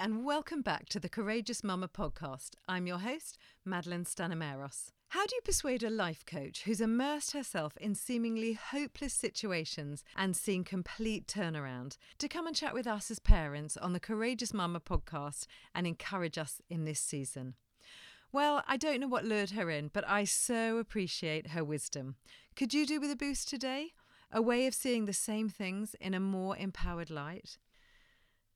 and 0.00 0.24
welcome 0.24 0.62
back 0.62 0.88
to 0.88 1.00
the 1.00 1.08
Courageous 1.08 1.64
Mama 1.64 1.88
podcast. 1.88 2.50
I'm 2.68 2.86
your 2.86 2.98
host, 2.98 3.36
Madeleine 3.64 4.04
Stanimeros. 4.04 4.92
How 5.08 5.26
do 5.26 5.34
you 5.34 5.40
persuade 5.44 5.82
a 5.82 5.90
life 5.90 6.24
coach 6.24 6.62
who's 6.62 6.80
immersed 6.80 7.32
herself 7.32 7.76
in 7.78 7.96
seemingly 7.96 8.52
hopeless 8.52 9.12
situations 9.12 10.04
and 10.14 10.36
seen 10.36 10.62
complete 10.62 11.26
turnaround 11.26 11.96
to 12.18 12.28
come 12.28 12.46
and 12.46 12.54
chat 12.54 12.74
with 12.74 12.86
us 12.86 13.10
as 13.10 13.18
parents 13.18 13.76
on 13.76 13.92
the 13.92 13.98
Courageous 13.98 14.54
Mama 14.54 14.78
podcast 14.78 15.46
and 15.74 15.84
encourage 15.84 16.38
us 16.38 16.60
in 16.70 16.84
this 16.84 17.00
season? 17.00 17.54
Well, 18.30 18.62
I 18.68 18.76
don't 18.76 19.00
know 19.00 19.08
what 19.08 19.24
lured 19.24 19.50
her 19.50 19.68
in, 19.68 19.90
but 19.92 20.08
I 20.08 20.22
so 20.22 20.78
appreciate 20.78 21.48
her 21.48 21.64
wisdom. 21.64 22.14
Could 22.54 22.72
you 22.72 22.86
do 22.86 23.00
with 23.00 23.10
a 23.10 23.16
boost 23.16 23.48
today? 23.48 23.94
A 24.30 24.40
way 24.40 24.68
of 24.68 24.74
seeing 24.74 25.06
the 25.06 25.12
same 25.12 25.48
things 25.48 25.96
in 26.00 26.14
a 26.14 26.20
more 26.20 26.56
empowered 26.56 27.10
light? 27.10 27.58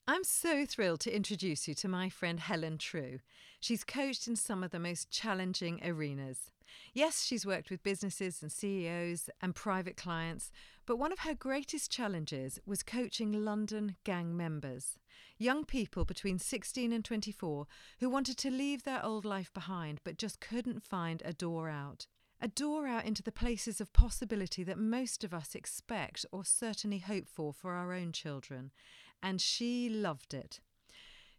I'm 0.05 0.25
so 0.25 0.67
thrilled 0.67 0.99
to 1.01 1.15
introduce 1.15 1.69
you 1.69 1.75
to 1.75 1.87
my 1.87 2.09
friend 2.09 2.41
Helen 2.41 2.77
Trew. 2.77 3.21
She's 3.61 3.85
coached 3.85 4.27
in 4.27 4.35
some 4.35 4.65
of 4.65 4.73
the 4.73 4.81
most 4.81 5.13
challenging 5.13 5.81
arenas. 5.85 6.51
Yes, 6.93 7.23
she's 7.23 7.47
worked 7.47 7.71
with 7.71 7.85
businesses 7.85 8.43
and 8.43 8.51
CEOs 8.51 9.31
and 9.41 9.55
private 9.55 9.97
clients, 9.97 10.51
but 10.87 10.99
one 10.99 11.13
of 11.13 11.21
her 11.21 11.35
greatest 11.35 11.93
challenges 11.93 12.59
was 12.67 12.83
coaching 12.83 13.45
London 13.45 13.95
gang 14.03 14.37
members. 14.37 14.99
Young 15.39 15.65
people 15.65 16.05
between 16.05 16.41
16 16.41 16.93
and 16.93 17.05
24 17.05 17.69
who 18.01 18.11
wanted 18.11 18.37
to 18.39 18.51
leave 18.51 18.83
their 18.83 19.05
old 19.05 19.25
life 19.25 19.53
behind 19.53 20.01
but 20.03 20.19
just 20.19 20.41
couldn't 20.41 20.83
find 20.83 21.23
a 21.25 21.33
door 21.33 21.69
out. 21.69 22.09
A 22.41 22.49
door 22.49 22.89
out 22.89 23.05
into 23.05 23.23
the 23.23 23.31
places 23.31 23.81
of 23.81 23.93
possibility 23.93 24.65
that 24.65 24.79
most 24.79 25.23
of 25.23 25.33
us 25.33 25.55
expect 25.55 26.27
or 26.33 26.45
certainly 26.45 26.99
hope 26.99 27.29
for 27.29 27.53
for 27.53 27.75
our 27.75 27.93
own 27.93 28.11
children 28.11 28.73
and 29.23 29.41
she 29.41 29.89
loved 29.89 30.35
it. 30.35 30.61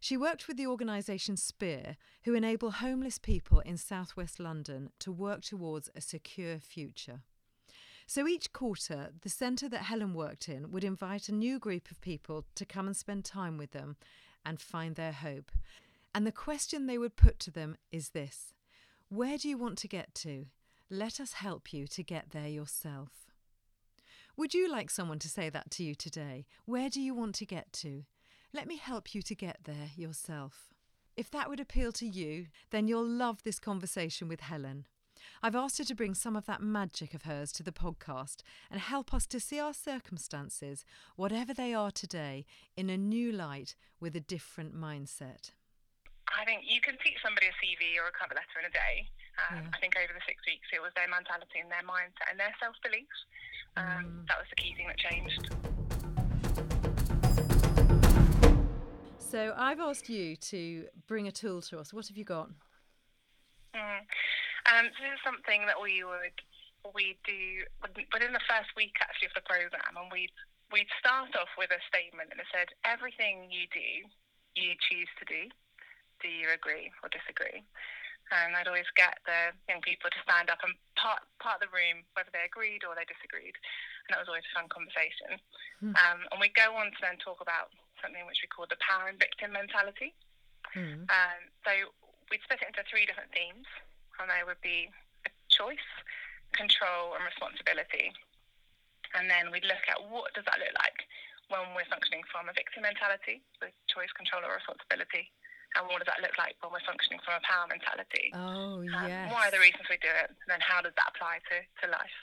She 0.00 0.16
worked 0.16 0.48
with 0.48 0.58
the 0.58 0.66
organisation 0.66 1.36
Spear, 1.36 1.96
who 2.24 2.34
enable 2.34 2.72
homeless 2.72 3.18
people 3.18 3.60
in 3.60 3.76
southwest 3.78 4.38
London 4.38 4.90
to 4.98 5.10
work 5.10 5.42
towards 5.42 5.88
a 5.94 6.00
secure 6.00 6.58
future. 6.58 7.22
So 8.06 8.28
each 8.28 8.52
quarter, 8.52 9.12
the 9.22 9.30
centre 9.30 9.68
that 9.70 9.84
Helen 9.84 10.12
worked 10.12 10.48
in 10.48 10.70
would 10.70 10.84
invite 10.84 11.28
a 11.28 11.34
new 11.34 11.58
group 11.58 11.90
of 11.90 12.02
people 12.02 12.44
to 12.54 12.66
come 12.66 12.86
and 12.86 12.96
spend 12.96 13.24
time 13.24 13.56
with 13.56 13.70
them 13.70 13.96
and 14.44 14.60
find 14.60 14.94
their 14.94 15.12
hope. 15.12 15.50
And 16.14 16.26
the 16.26 16.32
question 16.32 16.86
they 16.86 16.98
would 16.98 17.16
put 17.16 17.38
to 17.40 17.50
them 17.50 17.76
is 17.90 18.10
this 18.10 18.52
Where 19.08 19.38
do 19.38 19.48
you 19.48 19.56
want 19.56 19.78
to 19.78 19.88
get 19.88 20.14
to? 20.16 20.46
Let 20.90 21.18
us 21.18 21.32
help 21.32 21.72
you 21.72 21.86
to 21.86 22.02
get 22.02 22.30
there 22.30 22.48
yourself. 22.48 23.23
Would 24.36 24.52
you 24.52 24.68
like 24.68 24.90
someone 24.90 25.20
to 25.20 25.28
say 25.28 25.48
that 25.50 25.70
to 25.72 25.84
you 25.84 25.94
today? 25.94 26.46
Where 26.64 26.90
do 26.90 27.00
you 27.00 27.14
want 27.14 27.36
to 27.36 27.46
get 27.46 27.72
to? 27.74 28.02
Let 28.52 28.66
me 28.66 28.76
help 28.76 29.14
you 29.14 29.22
to 29.22 29.34
get 29.34 29.58
there 29.62 29.90
yourself. 29.96 30.74
If 31.16 31.30
that 31.30 31.48
would 31.48 31.60
appeal 31.60 31.92
to 31.92 32.06
you, 32.06 32.46
then 32.70 32.88
you'll 32.88 33.06
love 33.06 33.44
this 33.44 33.60
conversation 33.60 34.26
with 34.26 34.40
Helen. 34.40 34.86
I've 35.40 35.54
asked 35.54 35.78
her 35.78 35.84
to 35.84 35.94
bring 35.94 36.14
some 36.14 36.34
of 36.34 36.46
that 36.46 36.60
magic 36.60 37.14
of 37.14 37.22
hers 37.22 37.52
to 37.52 37.62
the 37.62 37.70
podcast 37.70 38.42
and 38.72 38.80
help 38.80 39.14
us 39.14 39.24
to 39.26 39.38
see 39.38 39.60
our 39.60 39.72
circumstances, 39.72 40.84
whatever 41.14 41.54
they 41.54 41.72
are 41.72 41.92
today, 41.92 42.44
in 42.76 42.90
a 42.90 42.96
new 42.96 43.30
light 43.30 43.76
with 44.00 44.16
a 44.16 44.20
different 44.20 44.74
mindset. 44.74 45.52
I 46.34 46.44
think 46.44 46.62
you 46.66 46.80
can 46.80 46.98
teach 47.04 47.22
somebody 47.22 47.46
a 47.46 47.54
CV 47.62 48.02
or 48.02 48.10
a 48.10 48.12
cover 48.12 48.34
letter 48.34 48.58
in 48.58 48.66
a 48.66 48.74
day. 48.74 49.06
Um, 49.38 49.62
yeah. 49.62 49.70
I 49.70 49.78
think 49.78 49.94
over 49.94 50.10
the 50.10 50.24
six 50.26 50.42
weeks 50.42 50.66
it 50.74 50.82
was 50.82 50.90
their 50.98 51.06
mentality 51.06 51.62
and 51.62 51.70
their 51.70 51.86
mindset 51.86 52.26
and 52.30 52.40
their 52.40 52.54
self 52.58 52.74
beliefs. 52.82 53.20
Um, 53.76 53.84
mm. 53.86 54.26
That 54.28 54.38
was 54.38 54.46
the 54.50 54.56
key 54.56 54.74
thing 54.76 54.86
that 54.86 54.98
changed. 54.98 55.50
So 59.18 59.52
I've 59.56 59.80
asked 59.80 60.08
you 60.08 60.36
to 60.36 60.86
bring 61.08 61.26
a 61.26 61.32
tool 61.32 61.60
to 61.62 61.80
us. 61.80 61.92
What 61.92 62.06
have 62.06 62.16
you 62.16 62.24
got? 62.24 62.50
Mm. 63.74 64.06
Um, 64.70 64.86
so 64.94 64.98
this 65.02 65.18
is 65.18 65.24
something 65.26 65.66
that 65.66 65.80
we 65.82 66.04
would 66.04 66.38
we 66.94 67.16
do 67.24 67.64
within 68.12 68.36
the 68.36 68.44
first 68.44 68.70
week 68.76 68.94
actually 69.00 69.32
of 69.32 69.34
the 69.34 69.42
program, 69.48 69.96
and 69.96 70.06
we'd 70.12 70.30
we'd 70.70 70.90
start 71.00 71.34
off 71.34 71.50
with 71.58 71.70
a 71.74 71.80
statement 71.90 72.30
and 72.30 72.38
it 72.38 72.46
said 72.54 72.70
everything 72.86 73.50
you 73.50 73.66
do, 73.74 73.90
you 74.54 74.78
choose 74.90 75.10
to 75.18 75.24
do. 75.26 75.50
Do 76.22 76.28
you 76.30 76.48
agree 76.54 76.94
or 77.02 77.10
disagree? 77.10 77.66
And 78.34 78.58
I'd 78.58 78.66
always 78.66 78.90
get 78.98 79.22
the 79.22 79.54
young 79.70 79.78
people 79.86 80.10
to 80.10 80.20
stand 80.26 80.50
up 80.50 80.58
and 80.66 80.74
part 80.98 81.22
part 81.38 81.62
of 81.62 81.70
the 81.70 81.70
room, 81.70 82.02
whether 82.18 82.34
they 82.34 82.42
agreed 82.42 82.82
or 82.82 82.98
they 82.98 83.06
disagreed, 83.06 83.54
and 83.54 84.10
that 84.10 84.18
was 84.18 84.26
always 84.26 84.46
a 84.50 84.54
fun 84.58 84.66
conversation. 84.66 85.38
Mm. 85.78 85.94
Um, 85.94 86.20
and 86.34 86.38
we 86.42 86.50
go 86.50 86.74
on 86.74 86.90
to 86.90 87.00
then 87.00 87.22
talk 87.22 87.38
about 87.38 87.70
something 88.02 88.26
which 88.26 88.42
we 88.42 88.50
call 88.50 88.66
the 88.66 88.80
power 88.82 89.06
and 89.06 89.16
victim 89.16 89.54
mentality. 89.54 90.10
Mm. 90.74 91.06
Um, 91.06 91.40
so 91.62 91.94
we'd 92.28 92.42
split 92.42 92.66
it 92.66 92.74
into 92.74 92.82
three 92.90 93.06
different 93.06 93.30
themes, 93.30 93.70
and 94.18 94.26
they 94.26 94.42
would 94.42 94.58
be 94.58 94.90
choice, 95.46 95.88
control, 96.50 97.14
and 97.14 97.22
responsibility. 97.22 98.10
And 99.14 99.30
then 99.30 99.54
we'd 99.54 99.62
look 99.62 99.86
at 99.86 100.02
what 100.10 100.34
does 100.34 100.42
that 100.50 100.58
look 100.58 100.74
like 100.82 101.06
when 101.46 101.62
we're 101.78 101.86
functioning 101.86 102.26
from 102.26 102.50
a 102.50 102.54
victim 102.56 102.82
mentality, 102.82 103.46
with 103.62 103.70
choice, 103.86 104.10
control, 104.18 104.42
or 104.42 104.58
responsibility 104.58 105.30
and 105.76 105.86
what 105.88 105.98
does 105.98 106.06
that 106.06 106.22
look 106.22 106.36
like 106.38 106.54
when 106.60 106.72
we're 106.72 106.86
functioning 106.86 107.18
from 107.24 107.34
a 107.38 107.44
power 107.44 107.66
mentality? 107.68 108.30
Oh, 108.34 108.82
um, 108.82 109.08
yes. 109.08 109.32
What 109.32 109.48
are 109.48 109.50
the 109.50 109.58
reasons 109.58 109.84
we 109.90 109.96
do 109.98 110.08
it? 110.08 110.30
And 110.30 110.48
then 110.48 110.60
how 110.60 110.80
does 110.80 110.92
that 110.96 111.12
apply 111.14 111.38
to, 111.50 111.86
to 111.86 111.92
life? 111.92 112.18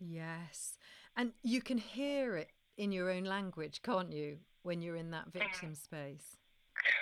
Yes. 0.00 0.78
And 1.16 1.32
you 1.42 1.60
can 1.60 1.78
hear 1.78 2.36
it 2.36 2.50
in 2.76 2.92
your 2.92 3.10
own 3.10 3.24
language, 3.24 3.80
can't 3.82 4.12
you, 4.12 4.38
when 4.62 4.82
you're 4.82 4.96
in 4.96 5.10
that 5.10 5.32
victim 5.32 5.72
mm. 5.72 5.76
space? 5.76 6.36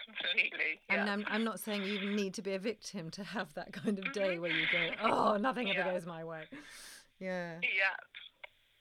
Completely. 0.07 0.81
And 0.89 1.11
I'm, 1.11 1.25
I'm 1.29 1.45
not 1.45 1.59
saying 1.61 1.83
you 1.83 2.15
need 2.15 2.35
to 2.35 2.43
be 2.43 2.55
a 2.55 2.59
victim 2.59 3.11
to 3.11 3.25
have 3.25 3.53
that 3.55 3.73
kind 3.73 3.99
of 3.99 4.13
day 4.13 4.35
mm-hmm. 4.35 4.43
where 4.43 4.51
you 4.51 4.67
go, 4.71 4.91
oh, 5.03 5.37
nothing 5.37 5.69
yeah. 5.69 5.81
ever 5.81 5.93
goes 5.93 6.07
my 6.07 6.25
way. 6.25 6.43
Yeah. 7.19 7.55
Yeah. 7.63 7.97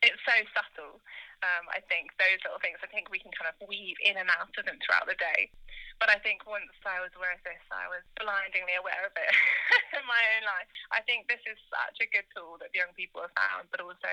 It's 0.04 0.20
so 0.28 0.36
subtle. 0.52 1.00
Um, 1.44 1.64
I 1.72 1.80
think 1.88 2.12
those 2.20 2.40
little 2.44 2.60
things, 2.60 2.80
I 2.84 2.92
think 2.92 3.08
we 3.08 3.24
can 3.24 3.32
kind 3.36 3.48
of 3.48 3.56
weave 3.68 3.96
in 4.04 4.20
and 4.20 4.28
out 4.32 4.52
of 4.52 4.64
them 4.64 4.80
throughout 4.84 5.08
the 5.08 5.16
day. 5.16 5.52
But 6.00 6.12
I 6.12 6.20
think 6.20 6.44
once 6.44 6.72
I 6.84 7.00
was 7.00 7.16
aware 7.16 7.32
of 7.32 7.44
this, 7.48 7.64
I 7.72 7.88
was 7.88 8.04
blindingly 8.20 8.76
aware 8.76 9.08
of 9.08 9.16
it 9.16 9.32
in 9.98 10.04
my 10.04 10.24
own 10.36 10.44
life. 10.44 10.68
I 10.92 11.00
think 11.08 11.32
this 11.32 11.44
is 11.48 11.56
such 11.72 12.04
a 12.04 12.12
good 12.12 12.28
tool 12.36 12.60
that 12.60 12.76
young 12.76 12.92
people 12.96 13.24
have 13.24 13.36
found, 13.36 13.72
but 13.72 13.80
also 13.80 14.12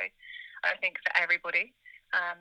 I 0.63 0.79
think 0.79 1.03
for 1.03 1.11
everybody 1.19 1.75
um, 2.15 2.39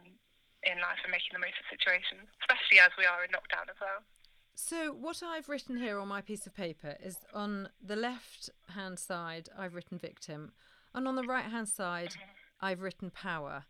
in 0.66 0.78
life 0.82 1.02
and 1.02 1.14
making 1.14 1.34
the 1.34 1.42
most 1.42 1.58
of 1.58 1.66
situations, 1.72 2.30
especially 2.46 2.84
as 2.84 2.94
we 2.98 3.10
are 3.10 3.26
in 3.26 3.32
lockdown 3.34 3.66
as 3.72 3.80
well. 3.82 4.06
So, 4.54 4.92
what 4.92 5.24
I've 5.24 5.48
written 5.48 5.78
here 5.78 6.00
on 6.00 6.12
my 6.12 6.20
piece 6.20 6.46
of 6.46 6.54
paper 6.54 6.98
is 7.02 7.18
on 7.34 7.70
the 7.80 7.96
left 7.96 8.50
hand 8.76 9.00
side, 9.00 9.48
I've 9.58 9.74
written 9.74 9.98
victim, 9.98 10.52
and 10.94 11.08
on 11.08 11.16
the 11.16 11.24
right 11.24 11.46
hand 11.46 11.70
side, 11.70 12.12
mm-hmm. 12.12 12.39
I've 12.62 12.82
written 12.82 13.10
power. 13.12 13.66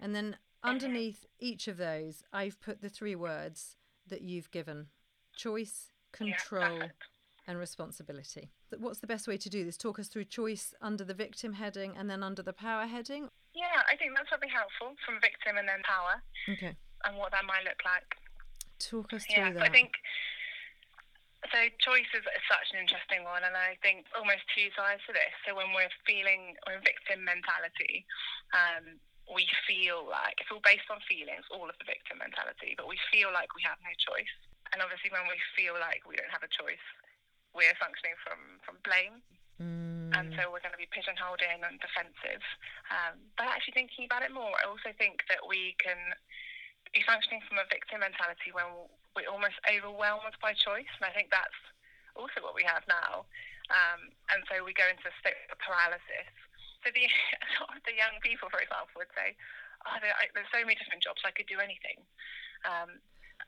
And 0.00 0.14
then 0.14 0.36
Underneath 0.62 1.24
each 1.38 1.68
of 1.68 1.78
those, 1.78 2.22
I've 2.32 2.60
put 2.60 2.82
the 2.82 2.90
three 2.90 3.16
words 3.16 3.76
that 4.08 4.20
you've 4.20 4.50
given 4.50 4.88
choice, 5.34 5.90
control, 6.12 6.78
yeah, 6.78 6.88
and 7.46 7.58
responsibility. 7.58 8.50
What's 8.78 8.98
the 8.98 9.06
best 9.06 9.26
way 9.26 9.38
to 9.38 9.48
do 9.48 9.64
this? 9.64 9.78
Talk 9.78 9.98
us 9.98 10.08
through 10.08 10.24
choice 10.24 10.74
under 10.82 11.02
the 11.02 11.14
victim 11.14 11.54
heading 11.54 11.94
and 11.96 12.10
then 12.10 12.22
under 12.22 12.42
the 12.42 12.52
power 12.52 12.86
heading? 12.86 13.30
Yeah, 13.54 13.80
I 13.90 13.96
think 13.96 14.12
that's 14.14 14.28
probably 14.28 14.48
helpful 14.48 14.96
from 15.06 15.18
victim 15.20 15.56
and 15.56 15.66
then 15.66 15.80
power. 15.82 16.22
Okay. 16.52 16.76
And 17.04 17.16
what 17.16 17.32
that 17.32 17.44
might 17.46 17.64
look 17.64 17.80
like. 17.84 18.16
Talk 18.78 19.14
us 19.14 19.24
through 19.24 19.44
yeah, 19.44 19.52
that. 19.52 19.62
I 19.62 19.70
think 19.70 19.92
so 21.50 21.58
choice 21.82 22.08
is, 22.14 22.22
such 22.46 22.68
an 22.74 22.82
interesting 22.82 23.26
one 23.26 23.42
and 23.42 23.54
I 23.54 23.78
think 23.82 24.06
almost 24.14 24.46
two 24.54 24.70
sides 24.74 25.02
to 25.06 25.12
this. 25.14 25.34
So 25.46 25.54
when 25.54 25.74
we're 25.74 25.90
feeling 26.06 26.54
or 26.66 26.78
victim 26.82 27.26
mentality, 27.26 28.06
um, 28.54 28.98
we 29.30 29.46
feel 29.66 30.06
like 30.06 30.42
it's 30.42 30.50
all 30.50 30.62
based 30.62 30.90
on 30.90 30.98
feelings, 31.06 31.46
all 31.54 31.70
of 31.70 31.78
the 31.78 31.86
victim 31.86 32.18
mentality, 32.18 32.74
but 32.74 32.90
we 32.90 32.98
feel 33.14 33.30
like 33.30 33.54
we 33.54 33.62
have 33.62 33.78
no 33.82 33.94
choice. 33.94 34.34
And 34.74 34.82
obviously, 34.82 35.10
when 35.10 35.26
we 35.26 35.38
feel 35.54 35.74
like 35.78 36.06
we 36.06 36.14
don't 36.14 36.30
have 36.30 36.46
a 36.46 36.50
choice, 36.50 36.82
we're 37.54 37.74
functioning 37.78 38.14
from, 38.22 38.38
from 38.62 38.78
blame. 38.86 39.18
Mm. 39.58 40.14
And 40.14 40.26
so 40.34 40.50
we're 40.50 40.62
going 40.62 40.74
to 40.74 40.82
be 40.82 40.90
pigeonholed 40.90 41.42
in 41.42 41.62
and 41.62 41.78
defensive. 41.82 42.42
Um, 42.90 43.18
but 43.34 43.50
actually, 43.50 43.78
thinking 43.78 44.06
about 44.06 44.22
it 44.22 44.34
more, 44.34 44.54
I 44.58 44.66
also 44.66 44.94
think 44.94 45.26
that 45.30 45.42
we 45.46 45.74
can 45.78 45.98
be 46.90 47.02
functioning 47.06 47.42
from 47.46 47.62
a 47.62 47.66
victim 47.70 48.02
mentality 48.02 48.50
when 48.50 48.66
we're 49.16 49.30
almost 49.30 49.58
overwhelmed 49.66 50.36
by 50.38 50.54
choice. 50.54 50.90
And 51.00 51.04
I 51.06 51.12
think 51.12 51.30
that's 51.30 51.60
also 52.14 52.42
what 52.42 52.54
we 52.54 52.62
have 52.66 52.82
now. 52.86 53.26
Um, 53.70 54.10
and 54.34 54.42
so 54.50 54.66
we 54.66 54.74
go 54.74 54.86
into 54.90 55.06
a 55.06 55.14
state 55.22 55.38
of 55.50 55.58
paralysis 55.62 56.30
so 56.82 56.88
the 56.92 57.04
the 57.88 57.94
young 57.96 58.16
people, 58.24 58.48
for 58.48 58.60
example, 58.60 58.96
would 58.96 59.12
say, 59.12 59.36
"Oh, 59.84 59.96
there, 60.00 60.16
I, 60.16 60.32
there's 60.32 60.48
so 60.52 60.64
many 60.64 60.76
different 60.76 61.04
jobs. 61.04 61.20
I 61.24 61.32
could 61.32 61.48
do 61.48 61.60
anything," 61.60 62.00
um, 62.64 63.00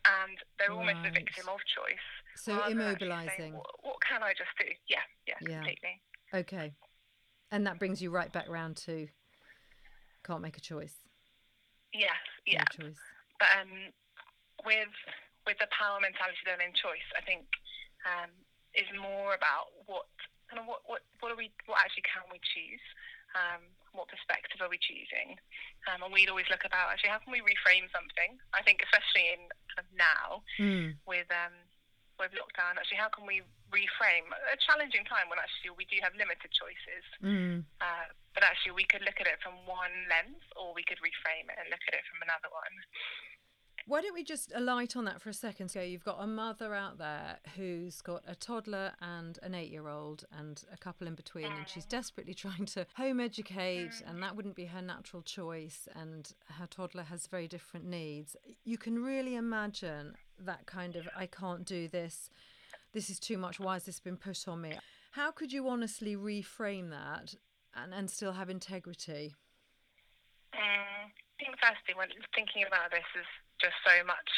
and 0.04 0.36
they're 0.56 0.72
almost 0.72 1.00
right. 1.00 1.12
the 1.12 1.16
victim 1.16 1.48
of 1.48 1.60
choice. 1.64 2.06
So 2.36 2.56
immobilizing. 2.68 3.56
what, 3.56 3.72
what, 3.80 3.98
can 4.04 4.22
I 4.22 4.36
just 4.36 4.52
do? 4.60 4.68
Yeah, 4.88 5.04
yeah, 5.24 5.40
yeah, 5.40 5.64
completely. 5.64 5.94
Okay, 6.32 6.72
and 7.50 7.66
that 7.66 7.80
brings 7.80 8.00
you 8.00 8.12
right 8.12 8.32
back 8.32 8.48
round 8.48 8.76
to 8.88 9.08
can't 10.24 10.42
make 10.44 10.56
a 10.56 10.64
choice. 10.64 10.94
Yes, 11.92 12.20
yeah. 12.46 12.64
No 12.78 12.86
choice. 12.86 13.00
But 13.40 13.48
um, 13.60 13.72
with 14.64 14.92
with 15.46 15.58
the 15.58 15.70
power 15.74 15.98
mentality 15.98 16.42
then 16.46 16.62
in 16.62 16.74
choice, 16.74 17.06
I 17.18 17.22
think 17.22 17.46
um, 18.06 18.30
is 18.74 18.88
more 18.94 19.34
about 19.34 19.74
what 19.86 20.08
kind 20.48 20.60
of 20.62 20.66
what, 20.68 20.84
what 20.84 21.02
what 21.20 21.30
are 21.32 21.38
we 21.38 21.50
what 21.66 21.80
actually 21.80 22.06
can 22.06 22.26
we 22.30 22.40
choose. 22.40 22.84
Um, 23.32 23.64
what 23.96 24.12
perspective 24.12 24.60
are 24.60 24.68
we 24.68 24.76
choosing? 24.76 25.40
Um, 25.88 26.04
and 26.04 26.12
we'd 26.12 26.28
always 26.28 26.48
look 26.52 26.68
about 26.68 26.92
actually 26.92 27.12
how 27.12 27.20
can 27.24 27.32
we 27.32 27.40
reframe 27.40 27.88
something? 27.88 28.36
I 28.52 28.60
think 28.60 28.84
especially 28.84 29.32
in 29.32 29.48
kind 29.72 29.80
of 29.80 29.88
now 29.96 30.44
mm. 30.60 30.92
with 31.08 31.28
um, 31.32 31.56
with 32.20 32.36
lockdown, 32.36 32.76
actually 32.76 33.00
how 33.00 33.08
can 33.08 33.24
we 33.24 33.40
reframe 33.72 34.28
a 34.52 34.56
challenging 34.60 35.04
time 35.08 35.32
when 35.32 35.40
actually 35.40 35.72
we 35.72 35.88
do 35.88 35.96
have 36.04 36.12
limited 36.12 36.52
choices. 36.52 37.04
Mm. 37.24 37.64
Uh, 37.80 38.06
but 38.36 38.44
actually 38.44 38.76
we 38.76 38.84
could 38.84 39.00
look 39.04 39.16
at 39.16 39.28
it 39.28 39.40
from 39.40 39.56
one 39.64 40.08
lens, 40.12 40.44
or 40.56 40.76
we 40.76 40.84
could 40.84 41.00
reframe 41.00 41.48
it 41.48 41.56
and 41.56 41.72
look 41.72 41.82
at 41.88 41.96
it 41.96 42.04
from 42.08 42.20
another 42.20 42.52
one. 42.52 42.76
Why 43.86 44.00
don't 44.00 44.14
we 44.14 44.22
just 44.22 44.52
alight 44.54 44.96
on 44.96 45.04
that 45.06 45.20
for 45.20 45.28
a 45.28 45.34
second? 45.34 45.70
So 45.70 45.80
you've 45.80 46.04
got 46.04 46.18
a 46.20 46.26
mother 46.26 46.74
out 46.74 46.98
there 46.98 47.38
who's 47.56 48.00
got 48.00 48.22
a 48.26 48.34
toddler 48.34 48.92
and 49.00 49.38
an 49.42 49.54
eight-year-old 49.54 50.24
and 50.38 50.62
a 50.72 50.76
couple 50.76 51.06
in 51.06 51.14
between, 51.14 51.46
and 51.46 51.68
she's 51.68 51.84
desperately 51.84 52.34
trying 52.44 52.66
to 52.66 52.86
home 52.96 53.20
educate, 53.20 54.02
and 54.06 54.22
that 54.22 54.36
wouldn't 54.36 54.54
be 54.54 54.66
her 54.66 54.82
natural 54.82 55.22
choice. 55.22 55.88
And 55.94 56.32
her 56.58 56.66
toddler 56.66 57.04
has 57.04 57.26
very 57.26 57.48
different 57.48 57.86
needs. 57.86 58.36
You 58.64 58.78
can 58.78 59.02
really 59.02 59.34
imagine 59.34 60.14
that 60.38 60.66
kind 60.66 60.96
of 60.96 61.08
"I 61.16 61.26
can't 61.26 61.64
do 61.64 61.88
this. 61.88 62.30
This 62.92 63.10
is 63.10 63.18
too 63.18 63.38
much. 63.38 63.58
Why 63.58 63.74
has 63.74 63.84
this 63.84 64.00
been 64.00 64.16
put 64.16 64.46
on 64.46 64.60
me?" 64.60 64.78
How 65.12 65.30
could 65.30 65.52
you 65.52 65.68
honestly 65.68 66.16
reframe 66.16 66.88
that 66.88 67.34
and, 67.74 67.92
and 67.92 68.10
still 68.10 68.32
have 68.32 68.48
integrity? 68.48 69.34
Um, 70.54 71.12
I 71.12 71.44
think 71.44 71.56
firstly, 71.60 71.94
when 71.94 72.08
thinking 72.34 72.64
about 72.66 72.90
this, 72.90 73.04
is 73.20 73.26
just 73.62 73.78
so 73.86 74.02
much 74.02 74.30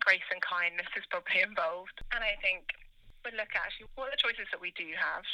grace 0.00 0.24
and 0.32 0.40
kindness 0.40 0.88
is 0.96 1.04
probably 1.12 1.44
involved. 1.48 2.00
And 2.16 2.24
I 2.24 2.40
think 2.40 2.72
we 3.22 3.36
look 3.36 3.52
at 3.52 3.68
actually 3.68 3.92
what 3.94 4.08
are 4.08 4.16
the 4.16 4.20
choices 4.20 4.48
that 4.50 4.60
we 4.60 4.72
do 4.72 4.88
have. 4.96 5.28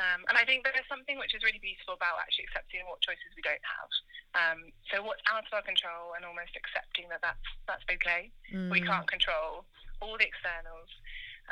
Um, 0.00 0.24
and 0.26 0.40
I 0.40 0.48
think 0.48 0.64
there's 0.64 0.88
something 0.88 1.20
which 1.20 1.36
is 1.36 1.44
really 1.44 1.60
beautiful 1.60 1.94
about 1.94 2.18
actually 2.18 2.48
accepting 2.48 2.82
what 2.88 3.04
choices 3.04 3.30
we 3.36 3.44
don't 3.44 3.62
have. 3.62 3.90
Um, 4.32 4.60
so 4.88 5.04
what's 5.04 5.22
out 5.28 5.44
of 5.44 5.52
our 5.52 5.62
control 5.62 6.16
and 6.16 6.24
almost 6.24 6.56
accepting 6.56 7.12
that 7.12 7.20
that's, 7.20 7.44
that's 7.68 7.84
okay. 7.86 8.32
Mm. 8.48 8.72
We 8.72 8.80
can't 8.80 9.04
control 9.04 9.68
all 10.00 10.16
the 10.16 10.24
externals. 10.24 10.88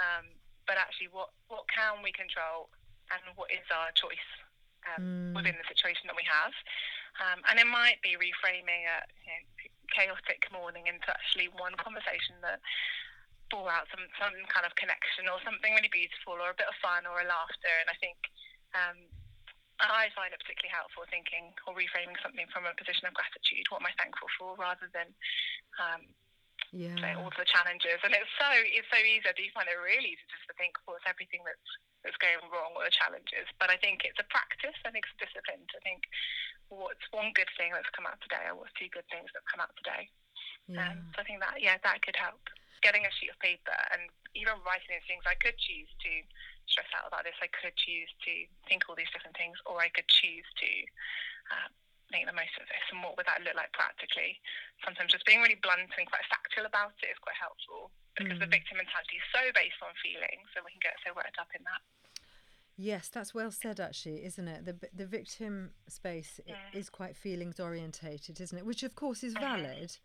Um, 0.00 0.32
but 0.65 0.81
actually 0.81 1.12
what, 1.12 1.37
what 1.53 1.69
can 1.69 2.00
we 2.00 2.17
control 2.17 2.73
and 3.12 3.21
what 3.37 3.53
is 3.53 3.67
our 3.69 3.93
choice 3.93 4.31
um, 4.88 5.03
mm. 5.03 5.37
within 5.37 5.59
the 5.61 5.67
situation 5.69 6.09
that 6.09 6.17
we 6.17 6.25
have. 6.25 6.55
Um, 7.21 7.44
and 7.50 7.61
it 7.61 7.69
might 7.69 8.00
be 8.00 8.17
reframing 8.17 8.88
a, 8.88 9.05
you 9.21 9.29
know, 9.29 9.43
chaotic 9.90 10.46
morning 10.54 10.87
into 10.87 11.08
actually 11.10 11.50
one 11.58 11.75
conversation 11.76 12.38
that 12.42 12.62
bore 13.50 13.70
out 13.70 13.90
some 13.90 14.06
some 14.16 14.37
kind 14.46 14.62
of 14.62 14.78
connection 14.78 15.26
or 15.26 15.42
something 15.42 15.75
really 15.75 15.90
beautiful 15.90 16.38
or 16.38 16.54
a 16.54 16.58
bit 16.58 16.70
of 16.70 16.78
fun 16.78 17.04
or 17.04 17.19
a 17.19 17.26
laughter. 17.26 17.75
And 17.82 17.90
I 17.90 17.96
think 17.98 18.19
um, 18.78 18.98
I 19.82 20.12
find 20.14 20.31
it 20.31 20.38
particularly 20.38 20.70
helpful 20.70 21.08
thinking 21.10 21.50
or 21.66 21.75
reframing 21.75 22.20
something 22.22 22.46
from 22.52 22.69
a 22.69 22.76
position 22.76 23.08
of 23.10 23.16
gratitude. 23.16 23.66
What 23.72 23.82
am 23.82 23.90
I 23.90 23.96
thankful 23.98 24.31
for, 24.38 24.54
rather 24.54 24.87
than 24.92 25.08
um, 25.81 26.02
yeah. 26.70 27.19
all 27.19 27.31
the 27.34 27.46
challenges. 27.46 27.99
And 28.02 28.14
it's 28.14 28.31
so 28.38 28.49
it's 28.50 28.90
so 28.90 29.00
easy. 29.02 29.26
I 29.26 29.34
do 29.34 29.46
find 29.55 29.67
it 29.67 29.78
really 29.78 30.14
easy 30.14 30.26
just 30.31 30.46
to 30.50 30.55
think, 30.55 30.78
well, 30.87 30.99
it's 30.99 31.06
everything 31.06 31.43
that's 31.43 31.70
that's 32.06 32.19
going 32.22 32.40
wrong 32.49 32.72
or 32.78 32.87
the 32.87 32.94
challenges. 32.94 33.46
But 33.58 33.69
I 33.69 33.76
think 33.76 34.06
it's 34.06 34.19
a 34.22 34.28
practice. 34.32 34.76
I 34.87 34.94
think 34.94 35.05
it's 35.05 35.17
a 35.19 35.22
discipline 35.28 35.67
to 35.75 35.78
think 35.82 36.06
what's 36.70 37.05
one 37.11 37.34
good 37.34 37.50
thing 37.58 37.75
that's 37.75 37.90
come 37.93 38.06
out 38.06 38.22
today 38.22 38.46
or 38.49 38.56
what's 38.56 38.72
two 38.78 38.88
good 38.94 39.06
things 39.11 39.28
that 39.34 39.43
come 39.50 39.61
out 39.61 39.75
today. 39.82 40.08
Yeah. 40.70 40.94
Um, 40.94 41.11
so 41.12 41.20
I 41.20 41.26
think 41.26 41.43
that 41.43 41.58
yeah, 41.58 41.76
that 41.82 42.00
could 42.06 42.17
help. 42.17 42.40
Getting 42.81 43.05
a 43.05 43.12
sheet 43.12 43.28
of 43.28 43.37
paper 43.44 43.76
and 43.93 44.08
even 44.32 44.56
writing 44.64 44.88
these 44.88 45.05
things, 45.05 45.26
I 45.28 45.37
could 45.37 45.58
choose 45.61 45.90
to 46.00 46.12
stress 46.64 46.88
out 46.96 47.11
about 47.11 47.28
this. 47.28 47.37
I 47.43 47.50
could 47.52 47.76
choose 47.76 48.08
to 48.25 48.32
think 48.64 48.88
all 48.88 48.96
these 48.96 49.11
different 49.12 49.37
things, 49.37 49.58
or 49.69 49.82
I 49.82 49.93
could 49.93 50.08
choose 50.08 50.49
to 50.64 50.70
uh, 51.52 51.69
make 52.10 52.26
the 52.26 52.36
most 52.36 52.54
of 52.58 52.66
this. 52.66 52.84
And 52.90 53.02
what 53.02 53.16
would 53.16 53.26
that 53.26 53.42
look 53.42 53.54
like 53.54 53.72
practically? 53.72 54.38
Sometimes 54.84 55.14
just 55.14 55.26
being 55.26 55.40
really 55.40 55.58
blunt 55.62 55.90
and 55.90 56.06
quite 56.06 56.26
factual 56.28 56.66
about 56.66 56.94
it 57.02 57.14
is 57.14 57.20
quite 57.22 57.38
helpful 57.38 57.94
because 58.18 58.36
mm. 58.36 58.44
the 58.44 58.50
victim 58.50 58.76
mentality 58.78 59.16
is 59.18 59.26
so 59.30 59.42
based 59.54 59.80
on 59.80 59.94
feelings, 60.02 60.46
so 60.52 60.60
we 60.66 60.74
can 60.74 60.82
get 60.82 60.98
so 61.00 61.14
worked 61.14 61.38
up 61.38 61.48
in 61.54 61.62
that. 61.64 61.82
Yes, 62.80 63.08
that's 63.12 63.34
well 63.34 63.52
said, 63.52 63.78
actually, 63.78 64.24
isn't 64.24 64.48
it? 64.48 64.64
The 64.64 64.76
the 64.94 65.06
victim 65.06 65.76
space 65.86 66.40
mm. 66.48 66.56
is 66.72 66.88
quite 66.88 67.16
feelings 67.16 67.60
orientated, 67.60 68.40
isn't 68.40 68.56
it? 68.56 68.64
Which, 68.64 68.82
of 68.82 68.94
course, 68.94 69.22
is 69.22 69.34
mm-hmm. 69.34 69.62
valid. 69.62 69.98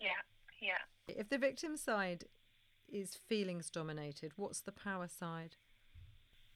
Yeah, 0.00 0.20
yeah. 0.60 0.82
If 1.06 1.28
the 1.28 1.38
victim 1.38 1.76
side 1.76 2.24
is 2.88 3.14
feelings 3.14 3.70
dominated, 3.70 4.32
what's 4.36 4.60
the 4.60 4.72
power 4.72 5.08
side? 5.08 5.56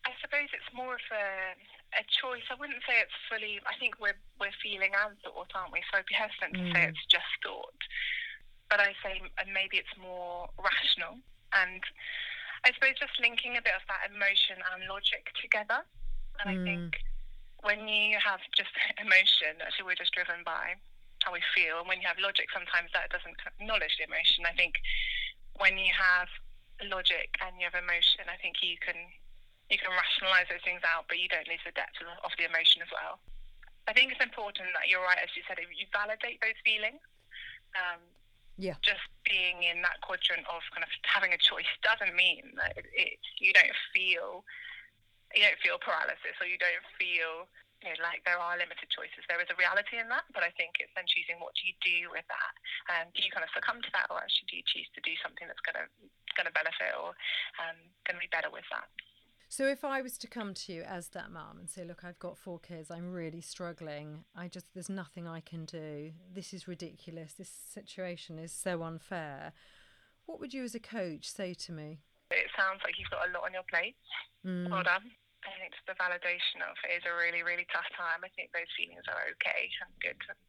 I 0.06 0.16
suppose 0.24 0.48
it's 0.56 0.72
more 0.72 0.94
of 0.94 1.06
a, 1.12 1.52
a 1.96 2.04
choice. 2.08 2.44
I 2.50 2.56
wouldn't 2.60 2.84
say 2.84 3.00
it's 3.00 3.16
fully. 3.28 3.60
I 3.64 3.76
think 3.80 3.96
we're 4.00 4.18
we're 4.40 4.54
feeling 4.60 4.92
and 4.92 5.16
thought, 5.24 5.52
aren't 5.54 5.72
we? 5.72 5.80
So 5.88 5.98
I'd 5.98 6.08
be 6.08 6.16
hesitant 6.16 6.52
mm. 6.52 6.60
to 6.60 6.64
say 6.72 6.82
mm. 6.84 6.90
it's 6.92 7.06
just 7.08 7.30
thought, 7.40 7.80
but 8.68 8.80
I 8.80 8.92
say 9.00 9.22
and 9.40 9.48
maybe 9.52 9.80
it's 9.80 9.94
more 9.96 10.52
rational 10.60 11.20
and 11.56 11.80
I 12.64 12.74
suppose 12.74 12.98
just 12.98 13.16
linking 13.22 13.56
a 13.56 13.62
bit 13.62 13.76
of 13.76 13.84
that 13.86 14.10
emotion 14.10 14.58
and 14.74 14.90
logic 14.90 15.30
together. 15.38 15.80
And 16.42 16.46
mm. 16.46 16.52
I 16.52 16.56
think 16.60 16.90
when 17.62 17.86
you 17.86 18.18
have 18.18 18.42
just 18.54 18.72
emotion, 19.02 19.62
actually 19.62 19.86
we're 19.86 20.00
just 20.00 20.14
driven 20.14 20.42
by 20.44 20.76
how 21.22 21.32
we 21.32 21.42
feel. 21.54 21.82
And 21.82 21.88
when 21.88 22.02
you 22.02 22.08
have 22.10 22.18
logic, 22.18 22.50
sometimes 22.50 22.90
that 22.94 23.10
doesn't 23.10 23.38
acknowledge 23.46 23.98
the 23.98 24.06
emotion. 24.06 24.46
I 24.46 24.54
think 24.54 24.78
when 25.58 25.78
you 25.78 25.90
have 25.94 26.30
logic 26.86 27.34
and 27.42 27.58
you 27.58 27.66
have 27.66 27.78
emotion, 27.78 28.30
I 28.30 28.38
think 28.38 28.62
you 28.62 28.78
can 28.78 28.98
you 29.68 29.76
can 29.76 29.92
rationalize 29.92 30.48
those 30.48 30.64
things 30.64 30.80
out, 30.84 31.04
but 31.08 31.20
you 31.20 31.28
don't 31.28 31.46
lose 31.48 31.60
the 31.64 31.76
depth 31.76 32.00
of 32.00 32.32
the 32.40 32.48
emotion 32.48 32.80
as 32.80 32.88
well. 32.88 33.20
I 33.88 33.96
think 33.96 34.12
it's 34.12 34.20
important 34.20 34.68
that 34.76 34.88
you're 34.88 35.04
right, 35.04 35.20
as 35.20 35.32
you 35.32 35.44
said, 35.48 35.60
you 35.60 35.88
validate 35.92 36.40
those 36.44 36.56
feelings. 36.60 37.00
Um, 37.76 38.00
yeah. 38.58 38.76
Just 38.82 39.04
being 39.22 39.62
in 39.62 39.80
that 39.86 40.02
quadrant 40.02 40.44
of 40.50 40.60
kind 40.74 40.82
of 40.82 40.90
having 41.06 41.30
a 41.30 41.38
choice 41.38 41.68
doesn't 41.80 42.12
mean 42.12 42.58
that 42.58 42.74
it's 42.74 43.28
you 43.38 43.54
don't 43.54 43.70
feel 43.94 44.42
you 45.30 45.46
don't 45.46 45.60
feel 45.62 45.78
paralysis 45.78 46.34
or 46.42 46.48
you 46.48 46.58
don't 46.58 46.82
feel 46.98 47.46
you 47.78 47.94
know, 47.94 48.02
like 48.02 48.26
there 48.26 48.40
are 48.40 48.58
limited 48.58 48.90
choices. 48.90 49.22
There 49.30 49.38
is 49.38 49.46
a 49.46 49.54
reality 49.54 50.02
in 50.02 50.10
that, 50.10 50.26
but 50.34 50.42
I 50.42 50.50
think 50.58 50.82
it's 50.82 50.90
then 50.98 51.06
choosing 51.06 51.38
what 51.38 51.54
do 51.54 51.70
you 51.70 51.74
do 51.78 52.10
with 52.10 52.26
that. 52.26 52.54
And 52.98 53.14
do 53.14 53.22
you 53.22 53.30
kind 53.30 53.46
of 53.46 53.54
succumb 53.54 53.78
to 53.78 53.92
that, 53.94 54.10
or 54.10 54.18
actually 54.18 54.50
do 54.50 54.58
you 54.58 54.66
choose 54.66 54.90
to 54.98 55.00
do 55.06 55.14
something 55.22 55.46
that's 55.46 55.62
going 55.62 55.78
to 55.78 55.86
going 56.34 56.50
to 56.50 56.54
benefit 56.54 56.90
or 56.98 57.14
um, 57.62 57.78
going 58.06 58.18
to 58.18 58.22
be 58.22 58.30
better 58.34 58.50
with 58.50 58.66
that? 58.74 58.90
So 59.50 59.66
if 59.66 59.82
I 59.82 60.02
was 60.02 60.18
to 60.18 60.26
come 60.26 60.52
to 60.52 60.72
you 60.72 60.82
as 60.82 61.08
that 61.08 61.30
mum 61.32 61.56
and 61.58 61.70
say, 61.70 61.82
look, 61.82 62.04
I've 62.04 62.18
got 62.18 62.36
four 62.36 62.58
kids, 62.58 62.90
I'm 62.90 63.10
really 63.10 63.40
struggling. 63.40 64.24
I 64.36 64.46
just 64.48 64.66
there's 64.74 64.90
nothing 64.90 65.26
I 65.26 65.40
can 65.40 65.64
do. 65.64 66.12
This 66.32 66.52
is 66.52 66.68
ridiculous. 66.68 67.32
This 67.32 67.48
situation 67.48 68.38
is 68.38 68.52
so 68.52 68.82
unfair. 68.82 69.52
What 70.26 70.38
would 70.40 70.52
you 70.52 70.64
as 70.64 70.74
a 70.74 70.80
coach 70.80 71.30
say 71.30 71.54
to 71.54 71.72
me? 71.72 72.00
It 72.30 72.50
sounds 72.56 72.80
like 72.84 72.98
you've 72.98 73.10
got 73.10 73.26
a 73.26 73.32
lot 73.32 73.44
on 73.44 73.54
your 73.54 73.62
plate. 73.70 73.96
Mm. 74.46 74.70
Well 74.70 74.82
done. 74.82 75.10
I 75.46 75.54
think 75.62 75.74
the 75.86 75.94
validation 75.94 76.60
of 76.66 76.74
it 76.82 76.98
is 76.98 77.04
a 77.06 77.14
really, 77.14 77.46
really 77.46 77.66
tough 77.70 77.86
time. 77.94 78.26
I 78.26 78.30
think 78.34 78.50
those 78.50 78.68
feelings 78.74 79.06
are 79.06 79.22
okay 79.38 79.70
and 79.86 79.90
good 80.02 80.18
and 80.26 80.42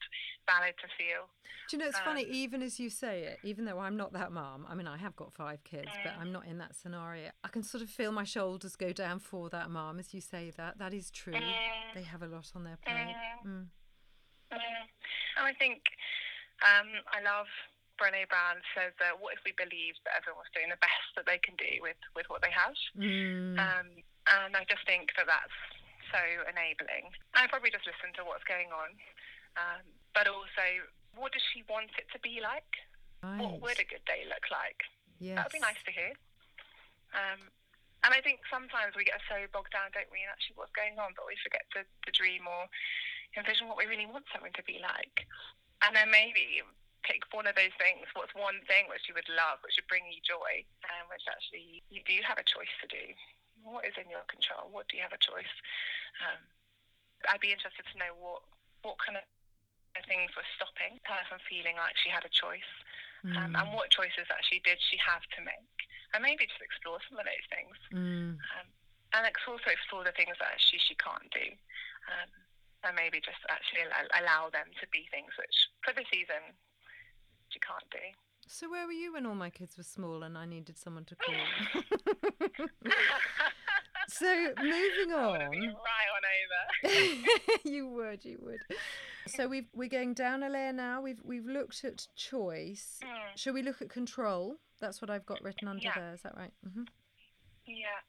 valid 0.49 0.73
to 0.81 0.87
feel. 0.97 1.29
Do 1.69 1.77
you 1.77 1.83
know, 1.83 1.89
it's 1.89 2.01
um, 2.01 2.17
funny, 2.17 2.25
even 2.25 2.65
as 2.65 2.79
you 2.79 2.89
say 2.89 3.21
it, 3.29 3.37
even 3.45 3.65
though 3.65 3.77
I'm 3.77 3.95
not 3.95 4.13
that 4.13 4.31
mum, 4.31 4.65
I 4.67 4.73
mean, 4.73 4.87
I 4.87 4.97
have 4.97 5.15
got 5.15 5.31
five 5.31 5.63
kids, 5.63 5.93
mm. 5.93 6.03
but 6.03 6.13
I'm 6.17 6.33
not 6.33 6.47
in 6.49 6.57
that 6.57 6.73
scenario. 6.75 7.29
I 7.43 7.49
can 7.49 7.61
sort 7.61 7.83
of 7.83 7.89
feel 7.89 8.11
my 8.11 8.23
shoulders 8.23 8.75
go 8.75 8.91
down 8.91 9.19
for 9.19 9.49
that 9.51 9.69
mum 9.69 9.99
as 9.99 10.13
you 10.13 10.21
say 10.21 10.51
that. 10.57 10.79
That 10.79 10.93
is 10.93 11.11
true. 11.11 11.37
Mm. 11.37 11.93
They 11.93 12.03
have 12.03 12.23
a 12.23 12.27
lot 12.27 12.49
on 12.55 12.63
their 12.63 12.77
plate. 12.81 13.15
Mm. 13.45 13.49
mm. 13.49 13.65
mm. 14.53 14.85
And 15.37 15.45
I 15.45 15.53
think 15.53 15.85
um, 16.65 16.89
I 17.13 17.21
love 17.21 17.45
Brené 18.01 18.27
Brown 18.27 18.63
says 18.73 18.95
that 18.97 19.19
what 19.19 19.37
if 19.37 19.43
we 19.45 19.53
believed 19.53 19.99
that 20.07 20.17
everyone's 20.17 20.49
doing 20.55 20.71
the 20.71 20.81
best 20.81 21.13
that 21.15 21.27
they 21.27 21.37
can 21.37 21.53
do 21.59 21.83
with, 21.83 21.99
with 22.15 22.25
what 22.31 22.41
they 22.41 22.51
have? 22.51 22.73
Mm. 22.97 23.59
Um, 23.59 23.87
and 24.29 24.53
I 24.53 24.63
just 24.69 24.85
think 24.85 25.13
that 25.17 25.25
that's 25.25 25.59
so 26.13 26.21
enabling. 26.45 27.13
I 27.33 27.49
probably 27.49 27.73
just 27.73 27.85
listen 27.85 28.13
to 28.17 28.25
what's 28.25 28.45
going 28.45 28.69
on, 28.73 28.89
um, 29.57 29.83
but 30.13 30.29
also, 30.29 30.65
what 31.17 31.33
does 31.33 31.45
she 31.53 31.65
want 31.65 31.93
it 31.97 32.09
to 32.13 32.19
be 32.21 32.41
like? 32.41 32.69
Right. 33.21 33.41
What 33.41 33.61
would 33.61 33.79
a 33.81 33.87
good 33.87 34.05
day 34.05 34.25
look 34.29 34.45
like? 34.49 34.79
Yes. 35.19 35.35
That 35.37 35.49
would 35.49 35.57
be 35.57 35.65
nice 35.65 35.81
to 35.83 35.91
hear. 35.91 36.13
Um, 37.11 37.51
and 38.07 38.15
I 38.15 38.23
think 38.23 38.47
sometimes 38.47 38.95
we 38.95 39.03
get 39.03 39.19
so 39.27 39.43
bogged 39.51 39.75
down, 39.75 39.91
don't 39.91 40.07
we, 40.07 40.23
in 40.23 40.31
actually 40.31 40.55
what's 40.55 40.71
going 40.71 40.95
on, 40.95 41.11
but 41.19 41.27
we 41.27 41.35
forget 41.43 41.67
to, 41.75 41.83
to 41.83 42.09
dream 42.15 42.47
or 42.47 42.71
envision 43.35 43.67
what 43.67 43.75
we 43.75 43.91
really 43.91 44.07
want 44.07 44.23
something 44.31 44.55
to 44.55 44.63
be 44.63 44.79
like. 44.79 45.27
And 45.83 45.91
then 45.91 46.07
maybe 46.07 46.63
pick 47.03 47.27
one 47.35 47.47
of 47.47 47.59
those 47.59 47.75
things. 47.75 48.07
What's 48.15 48.31
one 48.31 48.63
thing 48.71 48.87
which 48.87 49.03
you 49.11 49.15
would 49.19 49.27
love, 49.27 49.59
which 49.67 49.75
would 49.75 49.91
bring 49.91 50.07
you 50.07 50.23
joy, 50.23 50.63
and 50.87 51.03
which 51.11 51.27
actually 51.27 51.83
you 51.91 51.99
do 52.07 52.23
have 52.23 52.39
a 52.39 52.47
choice 52.47 52.71
to 52.79 52.87
do 52.87 53.03
what 53.71 53.85
is 53.85 53.95
in 53.97 54.09
your 54.09 54.25
control? 54.27 54.69
What 54.69 54.89
do 54.89 54.97
you 54.97 55.03
have 55.05 55.15
a 55.15 55.21
choice? 55.21 55.53
Um, 56.21 56.41
I'd 57.27 57.43
be 57.43 57.53
interested 57.53 57.85
to 57.89 57.95
know 57.99 58.13
what 58.17 58.43
what 58.81 58.95
kind 59.01 59.19
of 59.19 59.25
things 60.07 60.31
were 60.37 60.47
stopping 60.55 61.01
her 61.03 61.21
from 61.27 61.43
feeling 61.43 61.75
like 61.75 61.97
she 61.99 62.07
had 62.07 62.23
a 62.23 62.31
choice. 62.31 62.71
Um, 63.19 63.51
and 63.51 63.75
what 63.75 63.91
choices 63.91 64.31
actually 64.31 64.63
did 64.63 64.79
she 64.79 64.95
have 65.03 65.19
to 65.35 65.43
make? 65.43 65.75
And 66.15 66.23
maybe 66.23 66.47
just 66.47 66.63
explore 66.63 67.03
some 67.03 67.19
of 67.19 67.27
those 67.27 67.47
things. 67.51 67.75
Mm. 67.91 68.39
Um, 68.39 68.67
and 69.11 69.27
also 69.27 69.67
explore 69.67 70.07
the 70.07 70.15
things 70.15 70.39
that 70.39 70.55
actually 70.55 70.79
she 70.87 70.95
can't 70.95 71.27
do. 71.35 71.51
Um, 72.07 72.31
and 72.87 72.95
maybe 72.95 73.19
just 73.19 73.43
actually 73.51 73.83
al- 73.91 74.15
allow 74.23 74.47
them 74.47 74.71
to 74.79 74.85
be 74.87 75.03
things 75.11 75.35
which, 75.35 75.57
for 75.83 75.91
the 75.91 76.07
season, 76.07 76.55
she 77.51 77.59
can't 77.59 77.83
do. 77.91 78.05
So 78.51 78.67
where 78.67 78.87
were 78.87 78.91
you 78.91 79.13
when 79.13 79.27
all 79.27 79.35
my 79.35 79.51
kids 79.51 79.77
were 79.77 79.83
small 79.83 80.23
and 80.23 80.35
I 80.35 80.45
needed 80.45 80.75
someone 80.75 81.05
to 81.05 81.15
call? 81.15 81.35
so 84.07 84.25
moving 84.57 85.13
I 85.13 85.27
would 85.31 85.41
have 85.41 85.51
been 85.51 85.69
on, 85.69 85.75
right 85.75 86.09
on 86.15 86.89
over. 86.89 87.19
you 87.69 87.87
would, 87.89 88.25
you 88.25 88.39
would. 88.41 88.59
So 89.27 89.47
we've 89.47 89.67
we're 89.75 89.87
going 89.87 90.15
down 90.15 90.41
a 90.41 90.49
layer 90.49 90.73
now. 90.73 90.99
We've 90.99 91.21
we've 91.23 91.45
looked 91.45 91.85
at 91.85 92.07
choice. 92.15 92.97
Mm, 93.03 93.37
Shall 93.37 93.53
we 93.53 93.61
look 93.61 93.83
at 93.83 93.89
control? 93.89 94.55
That's 94.81 94.99
what 94.99 95.11
I've 95.11 95.27
got 95.27 95.43
written 95.43 95.67
under 95.67 95.83
Yeah. 95.83 95.91
there. 95.95 96.13
Is 96.15 96.21
that 96.23 96.35
right? 96.35 96.51
hmm 96.63 96.83
yeah. 97.67 98.01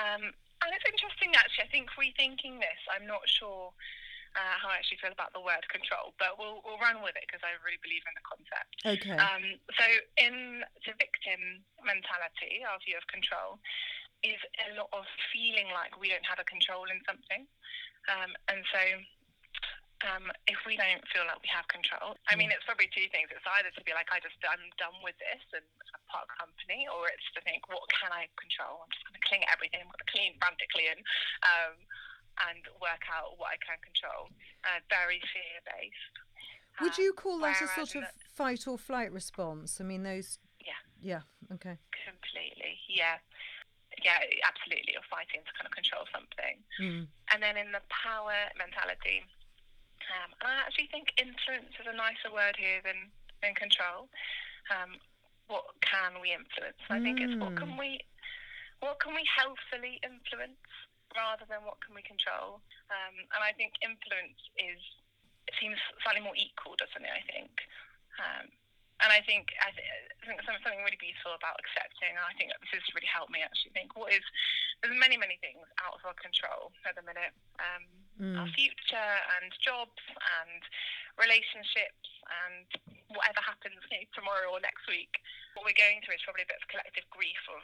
Um, 0.00 0.22
and 0.22 0.72
it's 0.72 0.84
interesting, 0.90 1.32
actually. 1.36 1.64
I 1.64 1.68
think 1.68 1.90
rethinking 2.00 2.58
this, 2.58 2.80
I'm 2.98 3.06
not 3.06 3.20
sure 3.26 3.70
uh, 4.34 4.56
how 4.58 4.70
I 4.70 4.82
actually 4.82 4.98
feel 4.98 5.14
about 5.14 5.30
the 5.30 5.42
word 5.42 5.62
control, 5.70 6.14
but 6.18 6.34
we'll, 6.38 6.58
we'll 6.66 6.78
run 6.82 7.02
with 7.02 7.14
it 7.14 7.22
because 7.26 7.42
I 7.46 7.54
really 7.62 7.78
believe 7.80 8.02
in 8.02 8.14
the 8.18 8.26
concept. 8.26 8.72
Okay. 8.82 9.18
Um, 9.18 9.44
so, 9.78 9.86
in 10.18 10.66
the 10.82 10.94
victim 10.98 11.62
mentality, 11.86 12.66
our 12.66 12.78
view 12.82 12.98
of 12.98 13.06
control 13.06 13.62
is 14.26 14.40
a 14.66 14.74
lot 14.74 14.90
of 14.90 15.06
feeling 15.30 15.70
like 15.70 15.94
we 16.00 16.10
don't 16.10 16.24
have 16.26 16.40
a 16.42 16.48
control 16.48 16.88
in 16.90 16.98
something. 17.06 17.46
Um, 18.10 18.34
and 18.50 18.60
so, 18.72 18.82
um, 20.04 20.28
if 20.50 20.60
we 20.68 20.76
don't 20.76 21.00
feel 21.08 21.24
like 21.24 21.40
we 21.40 21.48
have 21.48 21.64
control, 21.70 22.18
I 22.28 22.36
mean, 22.36 22.52
it's 22.52 22.66
probably 22.66 22.90
two 22.92 23.08
things. 23.08 23.32
It's 23.32 23.46
either 23.60 23.72
to 23.72 23.82
be 23.86 23.96
like, 23.96 24.10
I 24.12 24.20
just, 24.20 24.36
I'm 24.44 24.60
done 24.76 24.98
with 25.00 25.16
this 25.16 25.40
and 25.56 25.64
I'm 25.94 26.04
part 26.12 26.28
company, 26.36 26.84
or 26.90 27.08
it's 27.08 27.24
to 27.38 27.40
think, 27.46 27.64
what 27.72 27.86
can 27.88 28.12
I 28.12 28.28
control? 28.36 28.84
I'm 28.84 28.90
just 28.92 29.06
going 29.06 29.16
to 29.16 29.24
cling 29.24 29.42
at 29.46 29.54
everything. 29.54 29.80
I'm 29.80 29.88
going 29.88 30.04
to 30.04 30.12
clean 30.12 30.32
frantically 30.36 30.92
and, 30.92 31.00
um, 31.46 31.74
and 32.50 32.60
work 32.82 33.06
out 33.10 33.38
what 33.38 33.54
I 33.54 33.58
can 33.62 33.78
control. 33.82 34.30
Uh, 34.64 34.80
very 34.90 35.20
fear 35.32 35.58
based. 35.64 36.14
Would 36.82 36.98
you 36.98 37.12
call 37.14 37.38
that 37.46 37.62
a 37.62 37.68
sort 37.70 37.94
of 37.94 38.04
fight 38.34 38.66
or 38.66 38.76
flight 38.78 39.12
response? 39.12 39.78
I 39.80 39.84
mean, 39.84 40.02
those. 40.02 40.38
Yeah. 40.58 40.80
Yeah. 40.98 41.54
Okay. 41.54 41.78
Completely, 42.02 42.82
yeah. 42.90 43.22
Yeah, 44.02 44.18
absolutely. 44.42 44.90
You're 44.90 45.06
fighting 45.06 45.46
to 45.46 45.52
kind 45.54 45.70
of 45.70 45.74
control 45.74 46.02
something. 46.10 46.58
Mm. 46.82 47.06
And 47.30 47.38
then 47.38 47.54
in 47.54 47.70
the 47.70 47.84
power 47.94 48.34
mentality, 48.58 49.22
um, 50.10 50.34
and 50.42 50.50
I 50.50 50.66
actually 50.66 50.90
think 50.90 51.14
influence 51.14 51.78
is 51.78 51.86
a 51.86 51.94
nicer 51.94 52.34
word 52.34 52.58
here 52.58 52.82
than, 52.82 53.14
than 53.38 53.54
control. 53.54 54.10
Um, 54.74 54.98
what 55.46 55.78
can 55.78 56.18
we 56.18 56.34
influence? 56.34 56.80
I 56.90 56.98
think 56.98 57.20
it's 57.22 57.38
what 57.38 57.54
can 57.54 57.76
Mm. 57.76 57.78
we 57.78 58.00
what 58.80 58.98
can 59.00 59.14
we 59.14 59.24
healthily 59.24 60.00
influence 60.02 60.58
rather 61.14 61.46
than 61.48 61.62
what 61.64 61.80
can 61.80 61.94
we 61.94 62.02
control. 62.02 62.60
Um, 62.90 63.14
and 63.34 63.40
I 63.42 63.54
think 63.54 63.74
influence 63.80 64.38
is 64.58 64.78
it 65.48 65.54
seems 65.60 65.76
slightly 66.02 66.22
more 66.24 66.36
equal, 66.36 66.74
doesn't 66.76 67.02
it? 67.04 67.14
I 67.14 67.24
think. 67.30 67.52
Um, 68.20 68.46
and 69.02 69.10
I 69.10 69.20
think 69.26 69.50
I, 69.58 69.74
th- 69.74 69.90
I 70.22 70.22
think 70.22 70.38
something 70.46 70.86
really 70.86 71.00
beautiful 71.02 71.34
about 71.34 71.58
accepting. 71.58 72.14
And 72.14 72.22
I 72.22 72.30
think 72.38 72.54
this 72.62 72.78
has 72.78 72.86
really 72.94 73.10
helped 73.10 73.34
me 73.34 73.42
actually 73.42 73.74
think 73.74 73.92
what 73.98 74.14
is 74.14 74.22
there's 74.80 74.94
many 74.94 75.18
many 75.18 75.36
things 75.42 75.66
out 75.82 75.98
of 75.98 76.02
our 76.06 76.14
control 76.16 76.70
at 76.86 76.94
the 76.94 77.02
minute. 77.06 77.34
Um, 77.58 77.84
our 78.38 78.46
Mm. 78.46 78.54
future 78.54 79.14
and 79.42 79.50
jobs 79.58 79.98
and 80.38 80.62
relationships 81.18 82.06
and 82.46 82.62
whatever 83.10 83.42
happens 83.42 83.74
you 83.90 83.98
know, 83.98 84.06
tomorrow 84.14 84.54
or 84.54 84.62
next 84.62 84.86
week. 84.86 85.10
What 85.58 85.66
we're 85.66 85.74
going 85.74 85.98
through 86.06 86.14
is 86.14 86.22
probably 86.22 86.46
a 86.46 86.50
bit 86.50 86.62
of 86.62 86.70
collective 86.70 87.02
grief 87.10 87.42
of 87.50 87.62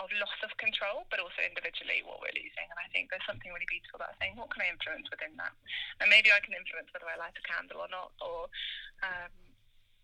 of 0.00 0.08
loss 0.16 0.40
of 0.40 0.56
control, 0.56 1.04
but 1.12 1.20
also 1.20 1.44
individually 1.44 2.00
what 2.02 2.24
we're 2.24 2.32
losing. 2.32 2.66
And 2.72 2.80
I 2.80 2.88
think 2.88 3.12
there's 3.12 3.24
something 3.28 3.52
really 3.52 3.68
beautiful 3.68 4.00
about 4.00 4.16
saying, 4.16 4.34
what 4.34 4.48
can 4.48 4.64
I 4.64 4.72
influence 4.72 5.06
within 5.12 5.36
that? 5.36 5.52
And 6.00 6.08
maybe 6.08 6.32
I 6.32 6.40
can 6.40 6.56
influence 6.56 6.88
whether 6.90 7.06
I 7.06 7.20
light 7.20 7.36
a 7.36 7.44
candle 7.44 7.84
or 7.84 7.90
not, 7.92 8.16
or 8.24 8.48
um, 9.04 9.32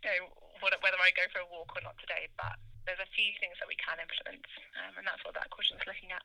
you 0.04 0.12
know, 0.12 0.28
whether 0.60 1.00
I 1.00 1.10
go 1.16 1.24
for 1.32 1.40
a 1.40 1.48
walk 1.48 1.72
or 1.72 1.82
not 1.82 1.96
today. 1.96 2.28
But 2.36 2.60
there's 2.84 3.02
a 3.02 3.14
few 3.16 3.32
things 3.40 3.56
that 3.58 3.66
we 3.66 3.80
can 3.80 3.98
influence, 3.98 4.46
um, 4.84 5.00
and 5.00 5.04
that's 5.08 5.24
what 5.24 5.34
that 5.34 5.50
question's 5.50 5.82
looking 5.88 6.12
at. 6.12 6.22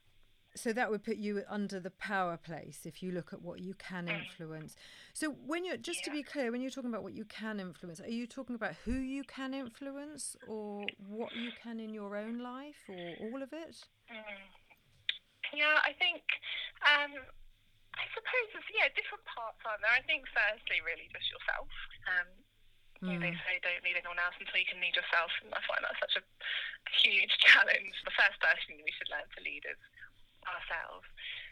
So 0.53 0.73
that 0.73 0.91
would 0.91 1.03
put 1.03 1.15
you 1.17 1.43
under 1.47 1.79
the 1.79 1.91
power 1.91 2.35
place 2.35 2.85
if 2.85 3.01
you 3.01 3.11
look 3.11 3.31
at 3.31 3.41
what 3.41 3.61
you 3.61 3.73
can 3.73 4.07
Mm. 4.07 4.19
influence. 4.19 4.75
So 5.13 5.31
when 5.31 5.63
you're 5.63 5.77
just 5.77 6.03
to 6.03 6.11
be 6.11 6.23
clear, 6.23 6.51
when 6.51 6.61
you're 6.61 6.71
talking 6.71 6.89
about 6.89 7.03
what 7.03 7.13
you 7.13 7.23
can 7.25 7.59
influence, 7.59 8.01
are 8.01 8.09
you 8.09 8.27
talking 8.27 8.55
about 8.55 8.75
who 8.83 8.93
you 8.93 9.23
can 9.23 9.53
influence 9.53 10.35
or 10.47 10.91
what 10.97 11.35
you 11.35 11.51
can 11.51 11.79
in 11.79 11.93
your 11.93 12.17
own 12.17 12.39
life 12.39 12.83
or 12.89 13.15
all 13.15 13.41
of 13.41 13.53
it? 13.53 13.85
Mm. 14.11 14.43
Yeah, 15.53 15.79
I 15.83 15.93
think. 15.93 16.23
Um, 16.83 17.11
I 17.95 18.05
suppose 18.15 18.47
there's 18.55 18.71
yeah 18.75 18.87
different 18.95 19.23
parts 19.27 19.59
aren't 19.67 19.83
there. 19.83 19.91
I 19.91 20.03
think 20.03 20.23
firstly, 20.31 20.79
really 20.83 21.07
just 21.11 21.27
yourself. 21.31 21.67
Um, 22.07 22.27
they 23.01 23.33
Mm. 23.33 23.43
say 23.47 23.57
don't 23.63 23.83
need 23.83 23.97
anyone 23.97 24.19
else 24.21 24.35
until 24.39 24.59
you 24.61 24.65
can 24.69 24.79
lead 24.79 24.95
yourself, 24.95 25.31
and 25.41 25.51
I 25.53 25.59
find 25.65 25.81
that 25.83 25.97
such 25.99 26.21
a 26.21 26.23
huge 27.01 27.33
challenge. 27.45 27.95
The 28.05 28.15
first 28.15 28.37
person 28.39 28.77
we 28.77 28.91
should 28.95 29.09
learn 29.09 29.25
to 29.25 29.41
lead 29.43 29.65
is 29.65 29.79
ourselves. 30.47 31.05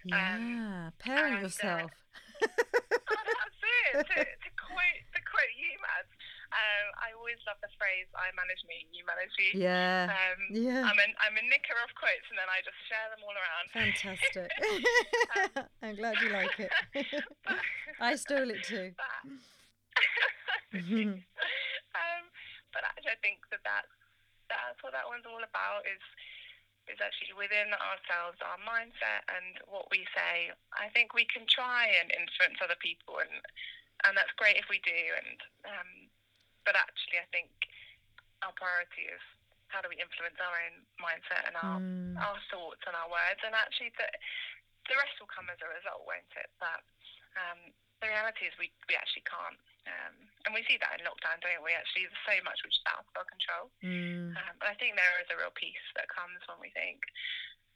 Yeah, 0.05 0.35
Um, 0.35 0.93
parent 0.99 1.25
and, 1.27 1.37
uh, 1.37 1.45
yourself. 1.45 1.91
oh, 2.41 3.23
that's 3.27 3.61
it. 3.61 4.07
To, 4.07 4.15
to 4.23 4.49
quote 4.55 4.99
to 5.13 5.19
quote 5.27 5.53
you, 5.59 5.75
Mads. 5.83 6.13
Um, 6.49 6.87
I 6.97 7.13
always 7.13 7.37
love 7.45 7.61
the 7.61 7.69
phrase 7.77 8.09
"I 8.17 8.33
manage 8.33 8.63
me, 8.65 8.87
you 8.89 9.05
manage 9.05 9.29
you." 9.37 9.59
yeah, 9.61 10.09
Um, 10.09 10.39
yeah, 10.49 10.81
I'm 10.81 10.97
a, 10.97 11.07
I'm 11.21 11.37
a 11.37 11.45
knicker 11.45 11.77
of 11.85 11.93
quotes, 11.93 12.25
and 12.33 12.39
then 12.41 12.49
I 12.49 12.57
just 12.65 12.79
share 12.89 13.05
them 13.13 13.21
all 13.21 13.35
around. 13.37 13.65
fantastic. 13.69 14.49
I'm 15.85 15.93
glad 15.99 16.17
you 16.25 16.29
like 16.33 16.57
it. 16.57 16.73
I 18.01 18.15
stole 18.17 18.49
it 18.49 18.63
too. 18.65 18.95
But, 18.97 19.29
um, 20.73 22.23
but 22.73 22.81
actually, 22.85 23.13
I 23.13 23.21
think 23.21 23.45
that 23.53 23.61
that's, 23.65 23.93
that's 24.49 24.79
what 24.81 24.93
that 24.97 25.05
one's 25.05 25.25
all 25.29 25.41
about 25.41 25.85
is 25.85 26.01
is 26.89 26.99
actually 26.99 27.33
within 27.37 27.71
ourselves, 27.77 28.41
our 28.41 28.59
mindset 28.65 29.23
and 29.29 29.61
what 29.69 29.87
we 29.93 30.03
say. 30.11 30.51
I 30.73 30.89
think 30.91 31.13
we 31.13 31.29
can 31.29 31.45
try 31.45 31.89
and 32.01 32.09
influence 32.11 32.59
other 32.59 32.77
people, 32.81 33.21
and 33.21 33.41
and 34.07 34.17
that's 34.17 34.33
great 34.39 34.57
if 34.57 34.67
we 34.67 34.81
do. 34.81 35.01
And 35.15 35.37
um, 35.69 35.89
but 36.65 36.75
actually, 36.75 37.21
I 37.21 37.29
think 37.29 37.49
our 38.41 38.53
priority 38.57 39.07
is 39.11 39.21
how 39.69 39.85
do 39.85 39.89
we 39.89 40.01
influence 40.01 40.37
our 40.41 40.55
own 40.65 40.75
mindset 40.97 41.45
and 41.45 41.55
our 41.55 41.79
Mm. 41.79 42.17
our 42.19 42.37
thoughts 42.51 42.83
and 42.89 42.97
our 42.97 43.07
words, 43.07 43.39
and 43.45 43.53
actually 43.55 43.93
the 43.95 44.09
the 44.89 44.97
rest 44.97 45.15
will 45.21 45.29
come 45.29 45.47
as 45.53 45.61
a 45.61 45.69
result, 45.69 46.01
won't 46.09 46.33
it? 46.35 46.49
But 46.59 46.81
um, 47.37 47.71
the 47.99 48.09
reality 48.09 48.47
is 48.47 48.53
we 48.59 48.71
we 48.87 48.95
actually 48.95 49.23
can't, 49.27 49.59
um, 49.87 50.15
and 50.47 50.51
we 50.55 50.63
see 50.67 50.79
that 50.79 50.95
in 50.97 51.03
lockdown, 51.03 51.39
don't 51.43 51.63
we? 51.63 51.75
Actually, 51.75 52.07
there's 52.07 52.25
so 52.27 52.37
much 52.47 52.59
which 52.63 52.75
is 52.79 52.85
out 52.87 53.03
of 53.03 53.13
our 53.15 53.27
control. 53.27 53.65
Mm. 53.83 54.35
Um, 54.35 54.53
but 54.59 54.67
I 54.71 54.75
think 54.79 54.95
there 54.95 55.19
is 55.19 55.29
a 55.31 55.37
real 55.37 55.53
peace 55.53 55.85
that 55.99 56.07
comes 56.07 56.39
when 56.47 56.59
we 56.63 56.71
think, 56.71 57.03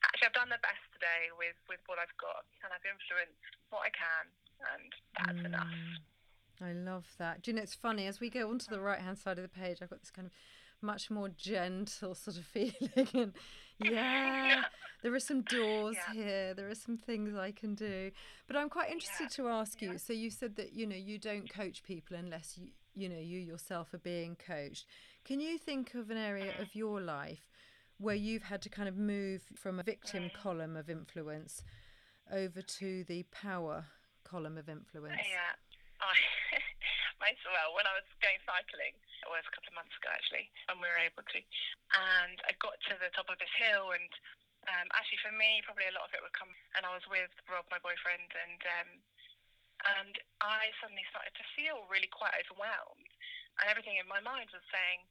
actually, 0.04 0.32
I've 0.32 0.40
done 0.40 0.52
the 0.52 0.64
best 0.64 0.84
today 0.96 1.32
with 1.36 1.60
with 1.68 1.84
what 1.92 2.00
I've 2.00 2.16
got, 2.16 2.48
and 2.64 2.72
I've 2.72 2.88
influenced 2.88 3.54
what 3.70 3.84
I 3.84 3.92
can, 3.92 4.26
and 4.74 4.90
that's 5.20 5.44
enough. 5.44 5.72
Mm. 5.72 6.14
I 6.62 6.72
love 6.72 7.06
that. 7.18 7.42
Do 7.42 7.52
you 7.52 7.58
know, 7.58 7.64
it's 7.64 7.76
funny, 7.76 8.08
as 8.08 8.20
we 8.20 8.30
go 8.30 8.50
onto 8.50 8.70
the 8.70 8.80
right 8.80 9.00
hand 9.00 9.18
side 9.18 9.38
of 9.38 9.44
the 9.44 9.50
page, 9.50 9.80
I've 9.82 9.90
got 9.90 10.00
this 10.00 10.12
kind 10.12 10.28
of 10.28 10.34
much 10.82 11.10
more 11.10 11.30
gentle 11.30 12.16
sort 12.16 12.38
of 12.38 12.46
feeling. 12.54 13.08
And 13.14 13.34
yeah, 13.84 14.64
there 15.02 15.14
are 15.14 15.20
some 15.20 15.42
doors 15.42 15.96
Yeah. 15.96 16.14
here, 16.14 16.54
there 16.54 16.70
are 16.70 16.76
some 16.76 16.98
things 16.98 17.36
I 17.36 17.52
can 17.52 17.76
do. 17.76 18.12
But 18.48 18.56
I'm 18.56 18.70
quite 18.70 18.92
interested 18.92 19.30
to 19.32 19.50
ask 19.50 19.82
you 19.82 19.98
so 19.98 20.14
you 20.14 20.30
said 20.30 20.56
that, 20.56 20.74
you 20.74 20.86
know, 20.88 20.96
you 20.96 21.18
don't 21.18 21.50
coach 21.50 21.84
people 21.84 22.18
unless 22.18 22.58
you, 22.58 22.72
you 22.94 23.10
know, 23.10 23.20
you 23.20 23.40
yourself 23.40 23.94
are 23.94 24.00
being 24.00 24.36
coached. 24.36 24.86
Can 25.26 25.40
you 25.40 25.58
think 25.58 25.94
of 25.94 26.10
an 26.10 26.18
area 26.18 26.54
mm. 26.54 26.62
of 26.62 26.76
your 26.76 27.02
life 27.02 27.50
where 27.98 28.16
you've 28.16 28.44
had 28.44 28.62
to 28.64 28.70
kind 28.70 28.90
of 28.90 28.98
move 28.98 29.42
from 29.56 29.80
a 29.80 29.84
victim 29.84 30.24
mm. 30.24 30.34
column 30.34 30.76
of 30.76 30.90
influence 30.90 31.64
over 32.32 32.62
to 32.62 33.04
the 33.06 33.24
power 33.32 33.86
column 34.24 34.58
of 34.58 34.70
influence? 34.70 35.22
Yeah. 35.30 35.56
I, 36.02 36.16
well, 37.20 37.76
when 37.76 37.88
I 37.88 37.96
was 37.96 38.08
going 38.20 38.40
cycling, 38.44 38.96
it 39.24 39.32
was 39.32 39.48
a 39.48 39.54
couple 39.56 39.72
of 39.72 39.80
months 39.80 39.96
ago 39.96 40.12
actually, 40.12 40.52
when 40.68 40.84
we 40.84 40.92
were 40.92 41.08
able 41.08 41.24
to, 41.24 41.40
and 41.40 42.38
I 42.44 42.52
got 42.60 42.76
to 42.92 43.00
the 43.00 43.14
top 43.16 43.32
of 43.32 43.40
this 43.40 43.56
hill, 43.56 43.96
and 43.96 44.12
um, 44.68 44.88
actually 44.92 45.24
for 45.24 45.32
me, 45.32 45.64
probably 45.64 45.88
a 45.88 45.96
lot 45.96 46.12
of 46.12 46.16
it 46.16 46.24
would 46.24 46.36
come, 46.36 46.52
and 46.76 46.84
I 46.84 46.92
was 46.92 47.08
with 47.08 47.32
Rob, 47.48 47.68
my 47.72 47.80
boyfriend, 47.80 48.28
and 48.28 48.62
um, 48.80 48.90
and 50.00 50.16
I 50.40 50.72
suddenly 50.80 51.04
started 51.12 51.36
to 51.36 51.54
feel 51.56 51.88
really 51.88 52.12
quite 52.12 52.36
overwhelmed, 52.44 53.12
and 53.60 53.68
everything 53.72 54.00
in 54.00 54.08
my 54.08 54.24
mind 54.24 54.52
was 54.52 54.64
saying, 54.72 55.04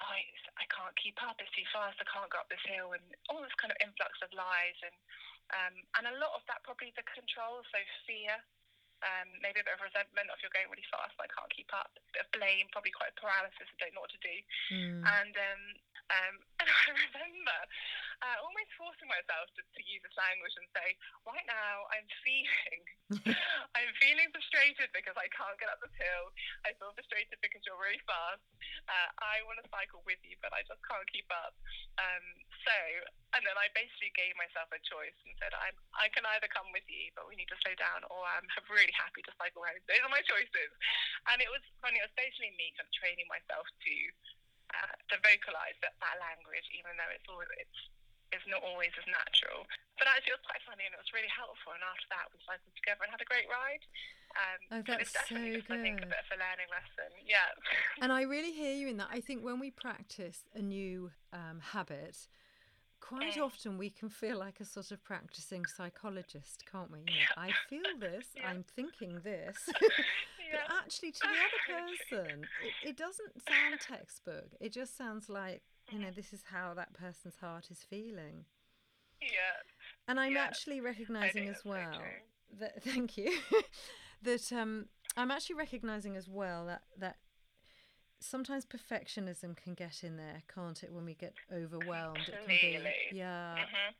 oh, 0.00 0.16
I 0.56 0.64
can't 0.68 0.96
keep 1.00 1.18
up, 1.24 1.36
it's 1.40 1.52
too 1.52 1.66
fast, 1.72 2.00
I 2.00 2.08
can't 2.08 2.30
go 2.32 2.40
up 2.40 2.52
this 2.52 2.64
hill, 2.68 2.92
and 2.96 3.04
all 3.28 3.40
this 3.40 3.56
kind 3.60 3.72
of 3.72 3.80
influx 3.80 4.20
of 4.20 4.32
lies, 4.36 4.78
and 4.84 4.96
um, 5.48 5.74
and 5.96 6.04
a 6.12 6.18
lot 6.20 6.36
of 6.36 6.44
that 6.48 6.60
probably 6.64 6.92
the 6.92 7.04
control, 7.08 7.64
so 7.72 7.80
fear 8.04 8.36
um, 9.04 9.28
maybe 9.42 9.62
a 9.62 9.66
bit 9.66 9.76
of 9.76 9.82
resentment 9.82 10.30
if 10.34 10.42
you're 10.42 10.54
going 10.54 10.70
really 10.70 10.86
fast 10.90 11.14
and 11.14 11.26
I 11.26 11.30
can't 11.30 11.50
keep 11.52 11.70
up, 11.70 11.90
a 11.94 12.12
bit 12.14 12.24
of 12.26 12.30
blame, 12.34 12.66
probably 12.74 12.94
quite 12.94 13.14
a 13.14 13.16
paralysis, 13.18 13.68
I 13.68 13.76
don't 13.78 13.94
know 13.94 14.04
what 14.04 14.14
to 14.14 14.22
do. 14.22 14.36
Mm. 14.74 15.00
And 15.06 15.34
um, 15.34 15.62
um, 16.08 16.34
and 16.60 16.66
I 16.66 16.84
remember 16.90 17.58
uh, 18.18 18.36
almost 18.42 18.70
forcing 18.74 19.06
myself 19.06 19.46
to, 19.54 19.62
to 19.62 19.82
use 19.86 20.02
this 20.02 20.16
language 20.18 20.54
and 20.58 20.66
say, 20.74 20.98
right 21.22 21.46
now 21.46 21.86
I'm 21.94 22.06
feeling, 22.26 22.82
I'm 23.78 23.92
feeling 24.02 24.26
frustrated 24.34 24.90
because 24.90 25.14
I 25.14 25.30
can't 25.30 25.54
get 25.62 25.70
up 25.70 25.78
this 25.78 25.94
hill. 25.94 26.34
I 26.66 26.74
feel 26.74 26.90
frustrated 26.98 27.38
because 27.38 27.62
you're 27.62 27.78
really 27.78 28.02
fast. 28.10 28.42
Uh, 28.90 29.08
I 29.22 29.46
want 29.46 29.62
to 29.62 29.66
cycle 29.70 30.02
with 30.02 30.18
you, 30.26 30.34
but 30.42 30.50
I 30.50 30.66
just 30.66 30.82
can't 30.82 31.06
keep 31.14 31.30
up. 31.30 31.54
Um, 32.02 32.24
so, 32.66 32.74
and 33.38 33.42
then 33.46 33.54
I 33.54 33.70
basically 33.78 34.10
gave 34.18 34.34
myself 34.34 34.66
a 34.74 34.82
choice 34.82 35.14
and 35.22 35.38
said, 35.38 35.54
I'm, 35.54 35.78
I 35.94 36.10
can 36.10 36.26
either 36.26 36.50
come 36.50 36.74
with 36.74 36.86
you, 36.90 37.14
but 37.14 37.30
we 37.30 37.38
need 37.38 37.50
to 37.54 37.58
slow 37.62 37.78
down, 37.78 38.02
or 38.10 38.18
I'm 38.26 38.46
really 38.66 38.94
happy 38.98 39.22
to 39.30 39.32
cycle 39.38 39.62
home. 39.62 39.78
Those 39.86 40.02
are 40.02 40.10
my 40.10 40.26
choices. 40.26 40.74
And 41.30 41.38
it 41.38 41.50
was 41.54 41.62
funny. 41.78 42.02
It 42.02 42.06
was 42.10 42.16
basically 42.18 42.50
me 42.58 42.74
kind 42.74 42.90
of 42.90 42.94
training 42.98 43.30
myself 43.30 43.70
to 43.70 43.94
uh, 44.74 44.94
to 45.12 45.16
vocalize 45.24 45.76
that, 45.80 45.96
that 46.00 46.16
language, 46.20 46.66
even 46.76 46.94
though 46.96 47.12
it's 47.12 47.26
all 47.28 47.42
it's 47.56 47.80
is 48.32 48.44
not 48.44 48.60
always 48.60 48.92
as 49.00 49.08
natural. 49.08 49.64
But 49.96 50.08
actually, 50.12 50.36
it 50.36 50.40
was 50.40 50.48
quite 50.48 50.64
funny 50.68 50.84
and 50.84 50.92
it 50.92 51.00
was 51.00 51.10
really 51.16 51.32
helpful. 51.32 51.72
And 51.72 51.80
after 51.80 52.06
that, 52.12 52.28
we 52.28 52.36
cycled 52.44 52.76
together 52.76 53.02
and 53.08 53.10
had 53.10 53.24
a 53.24 53.28
great 53.28 53.48
ride. 53.48 53.84
Um, 54.36 54.60
oh, 54.70 54.82
that's 54.84 55.10
so 55.10 55.34
just, 55.34 55.66
good. 55.66 55.72
I 55.72 55.80
think, 55.80 56.04
a 56.04 56.08
bit 56.12 56.20
of 56.20 56.28
a 56.28 56.38
learning 56.38 56.68
lesson. 56.68 57.10
Yeah. 57.24 57.48
and 58.04 58.12
I 58.12 58.28
really 58.28 58.52
hear 58.52 58.76
you 58.76 58.88
in 58.92 59.00
that. 59.00 59.08
I 59.10 59.24
think 59.24 59.42
when 59.42 59.58
we 59.58 59.72
practice 59.72 60.44
a 60.54 60.60
new 60.60 61.10
um, 61.32 61.64
habit, 61.64 62.28
quite 63.00 63.34
mm. 63.34 63.42
often 63.42 63.78
we 63.78 63.90
can 63.90 64.08
feel 64.08 64.38
like 64.38 64.60
a 64.60 64.64
sort 64.64 64.90
of 64.92 65.02
practicing 65.02 65.64
psychologist, 65.64 66.64
can't 66.70 66.90
we? 66.92 67.00
Yeah. 67.08 67.32
I 67.36 67.50
feel 67.68 67.96
this, 67.98 68.26
yeah. 68.36 68.48
I'm 68.48 68.64
thinking 68.76 69.20
this. 69.24 69.56
yeah. 70.50 70.58
But 70.66 70.76
actually, 70.76 71.12
to 71.12 71.20
the 71.22 71.28
other 71.28 71.82
person, 72.20 72.46
it, 72.82 72.90
it, 72.90 72.96
doesn't 72.96 73.32
sound 73.48 73.80
textbook. 73.80 74.50
It 74.60 74.72
just 74.72 74.96
sounds 74.96 75.28
like, 75.28 75.62
you 75.90 75.98
know, 75.98 76.10
this 76.14 76.32
is 76.32 76.42
how 76.50 76.74
that 76.74 76.94
person's 76.94 77.36
heart 77.36 77.68
is 77.70 77.84
feeling. 77.88 78.44
Yeah. 79.20 79.62
And 80.06 80.18
I'm 80.18 80.36
actually 80.36 80.80
recognizing 80.80 81.48
as 81.48 81.64
well 81.64 82.00
that, 82.58 82.82
thank 82.82 83.16
you, 83.16 83.36
that 84.22 84.52
um, 84.52 84.86
I'm 85.16 85.30
actually 85.30 85.56
recognizing 85.56 86.16
as 86.16 86.28
well 86.28 86.66
that, 86.66 86.82
that 86.98 87.16
sometimes 88.20 88.64
perfectionism 88.64 89.56
can 89.56 89.74
get 89.74 90.02
in 90.02 90.16
there, 90.16 90.42
can't 90.52 90.82
it? 90.82 90.92
When 90.92 91.04
we 91.04 91.14
get 91.14 91.34
overwhelmed, 91.52 92.24
Completely. 92.24 92.68
it 92.68 92.72
can 92.72 92.82
be. 92.84 93.18
Yeah. 93.18 93.54
Mm-hmm. 93.54 93.90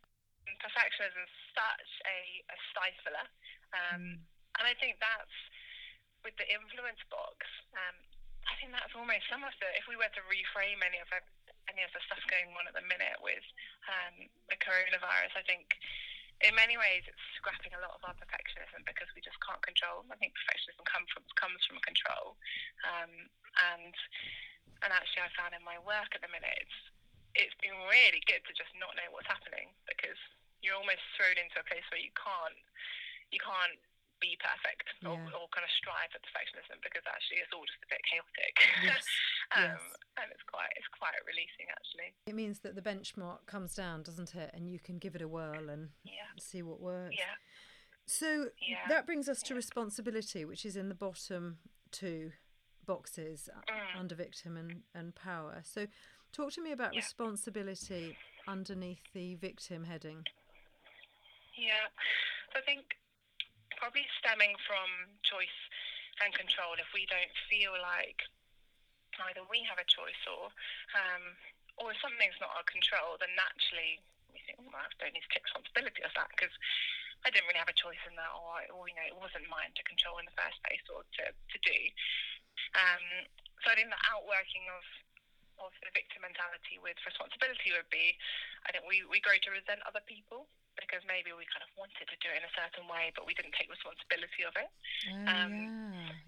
Perfectionism 0.65 1.23
is 1.23 1.35
such 1.53 1.91
a, 2.09 2.19
a 2.49 2.57
stifler, 2.73 3.27
um, 3.77 4.01
mm. 4.01 4.17
and 4.57 4.65
I 4.65 4.73
think 4.81 4.97
that's 4.97 5.37
with 6.25 6.37
the 6.37 6.47
influence 6.49 7.03
box. 7.09 7.47
Um, 7.75 7.97
I 8.49 8.55
think 8.57 8.73
that's 8.73 8.95
almost 8.97 9.29
some 9.29 9.45
of 9.45 9.53
the. 9.61 9.69
If 9.77 9.87
we 9.87 9.99
were 9.99 10.09
to 10.09 10.23
reframe 10.27 10.81
any 10.81 10.99
of 10.99 11.09
any 11.69 11.85
of 11.85 11.93
the 11.93 12.01
stuff 12.09 12.23
going 12.33 12.49
on 12.57 12.65
at 12.65 12.73
the 12.73 12.85
minute 12.89 13.21
with 13.21 13.45
um, 13.87 14.25
the 14.49 14.57
coronavirus, 14.57 15.37
I 15.37 15.45
think 15.45 15.77
in 16.41 16.55
many 16.55 16.79
ways 16.79 17.03
it's 17.05 17.25
scrapping 17.37 17.75
a 17.75 17.83
lot 17.83 17.99
of 17.99 18.03
our 18.07 18.17
perfectionism 18.17 18.87
because 18.87 19.11
we 19.13 19.21
just 19.21 19.39
can't 19.43 19.61
control. 19.61 20.07
I 20.09 20.17
think 20.17 20.33
perfectionism 20.39 20.87
comes 20.87 21.09
from 21.11 21.25
comes 21.37 21.61
from 21.67 21.83
control, 21.83 22.39
um, 22.87 23.13
and 23.75 23.95
and 24.87 24.91
actually 24.95 25.27
I 25.27 25.31
found 25.35 25.53
in 25.53 25.63
my 25.67 25.77
work 25.83 26.15
at 26.15 26.23
the 26.23 26.31
minute 26.31 26.55
it's 26.63 26.79
it's 27.37 27.57
been 27.61 27.77
really 27.91 28.23
good 28.25 28.43
to 28.49 28.53
just 28.57 28.73
not 28.79 28.97
know 28.97 29.11
what's 29.13 29.29
happening 29.29 29.71
because 29.85 30.19
you're 30.63 30.79
almost 30.79 31.03
thrown 31.15 31.39
into 31.39 31.61
a 31.61 31.67
place 31.67 31.85
where 31.91 32.03
you 32.03 32.15
can't 32.15 32.59
you 33.35 33.39
can't 33.43 33.79
be 34.21 34.35
perfect 34.43 34.87
or, 35.07 35.15
yeah. 35.15 35.39
or 35.39 35.47
kind 35.55 35.67
of 35.67 35.73
strive 35.79 36.11
for 36.11 36.21
perfectionism 36.23 36.79
because 36.83 37.03
actually 37.07 37.43
it's 37.43 37.53
all 37.55 37.65
just 37.67 37.83
a 37.83 37.91
bit 37.91 38.03
chaotic. 38.07 38.55
Yes. 38.83 39.05
um, 39.57 39.75
yes. 39.75 39.83
And 40.19 40.27
it's 40.35 40.47
quite 40.47 40.71
it's 40.75 40.91
quite 40.95 41.19
releasing 41.27 41.67
actually. 41.71 42.09
It 42.27 42.35
means 42.35 42.61
that 42.67 42.75
the 42.75 42.85
benchmark 42.85 43.47
comes 43.47 43.75
down, 43.75 44.03
doesn't 44.03 44.35
it? 44.35 44.51
And 44.55 44.69
you 44.69 44.79
can 44.79 44.99
give 44.99 45.15
it 45.15 45.23
a 45.23 45.29
whirl 45.29 45.71
and 45.71 45.95
yeah. 46.05 46.31
see 46.39 46.63
what 46.63 46.81
works. 46.81 47.17
Yeah. 47.17 47.37
So 48.09 48.49
yeah. 48.61 48.89
that 48.89 49.05
brings 49.05 49.29
us 49.29 49.43
to 49.43 49.55
responsibility, 49.55 50.45
which 50.45 50.65
is 50.65 50.77
in 50.77 50.89
the 50.89 50.95
bottom 50.95 51.59
two 51.93 52.33
boxes 52.87 53.49
uh, 53.55 53.61
mm. 53.71 54.01
under 54.01 54.15
victim 54.15 54.57
and, 54.57 54.83
and 54.95 55.15
power. 55.15 55.61
So 55.65 55.87
talk 56.33 56.53
to 56.55 56.63
me 56.63 56.73
about 56.73 56.95
responsibility 56.95 58.17
underneath 58.49 59.03
the 59.13 59.35
victim 59.35 59.85
heading. 59.85 60.25
Yeah. 61.57 61.93
So 62.53 62.61
I 62.61 62.63
think 62.63 62.97
probably 63.79 64.05
stemming 64.19 64.59
from 64.67 65.17
choice 65.23 65.59
and 66.21 66.35
control. 66.35 66.75
If 66.77 66.91
we 66.91 67.07
don't 67.07 67.33
feel 67.47 67.73
like 67.79 68.27
either 69.31 69.47
we 69.47 69.63
have 69.67 69.79
a 69.79 69.87
choice 69.87 70.19
or 70.27 70.51
um, 70.95 71.25
or 71.79 71.95
if 71.95 71.99
something's 72.03 72.39
not 72.43 72.55
our 72.59 72.67
control, 72.67 73.15
then 73.23 73.31
naturally 73.39 74.03
we 74.35 74.43
think, 74.43 74.59
well, 74.59 74.83
I 74.83 74.91
don't 74.99 75.15
need 75.15 75.23
to 75.23 75.31
take 75.31 75.47
responsibility 75.47 76.03
of 76.03 76.11
that 76.19 76.27
because 76.35 76.51
I 77.23 77.31
didn't 77.31 77.47
really 77.47 77.63
have 77.63 77.71
a 77.71 77.79
choice 77.79 78.03
in 78.07 78.15
that, 78.19 78.35
or, 78.35 78.63
or 78.75 78.87
you 78.91 78.95
know, 78.99 79.07
it 79.07 79.15
wasn't 79.15 79.47
mine 79.51 79.75
to 79.75 79.83
control 79.87 80.19
in 80.19 80.27
the 80.27 80.35
first 80.35 80.59
place 80.67 80.83
or 80.91 81.03
to, 81.03 81.25
to 81.31 81.59
do. 81.63 81.79
Um, 82.75 83.27
so 83.63 83.71
I 83.71 83.79
think 83.79 83.91
the 83.91 84.03
outworking 84.11 84.67
of 84.75 84.83
of 85.59 85.75
the 85.83 85.91
victim 85.91 86.23
mentality 86.23 86.79
with 86.79 86.95
responsibility 87.03 87.75
would 87.75 87.91
be, 87.91 88.15
I 88.63 88.71
think 88.71 88.87
we, 88.87 89.03
we 89.11 89.19
grow 89.19 89.35
to 89.43 89.51
resent 89.51 89.83
other 89.83 89.99
people 90.07 90.47
because 90.79 91.03
maybe 91.05 91.35
we 91.35 91.45
kind 91.51 91.67
of 91.67 91.71
wanted 91.75 92.07
to 92.07 92.17
do 92.23 92.31
it 92.31 92.41
in 92.41 92.47
a 92.47 92.55
certain 92.55 92.87
way, 92.87 93.11
but 93.13 93.27
we 93.27 93.35
didn't 93.35 93.55
take 93.59 93.69
responsibility 93.69 94.43
of 94.47 94.55
it. 94.55 94.71
Oh, 95.11 95.27
um, 95.27 95.53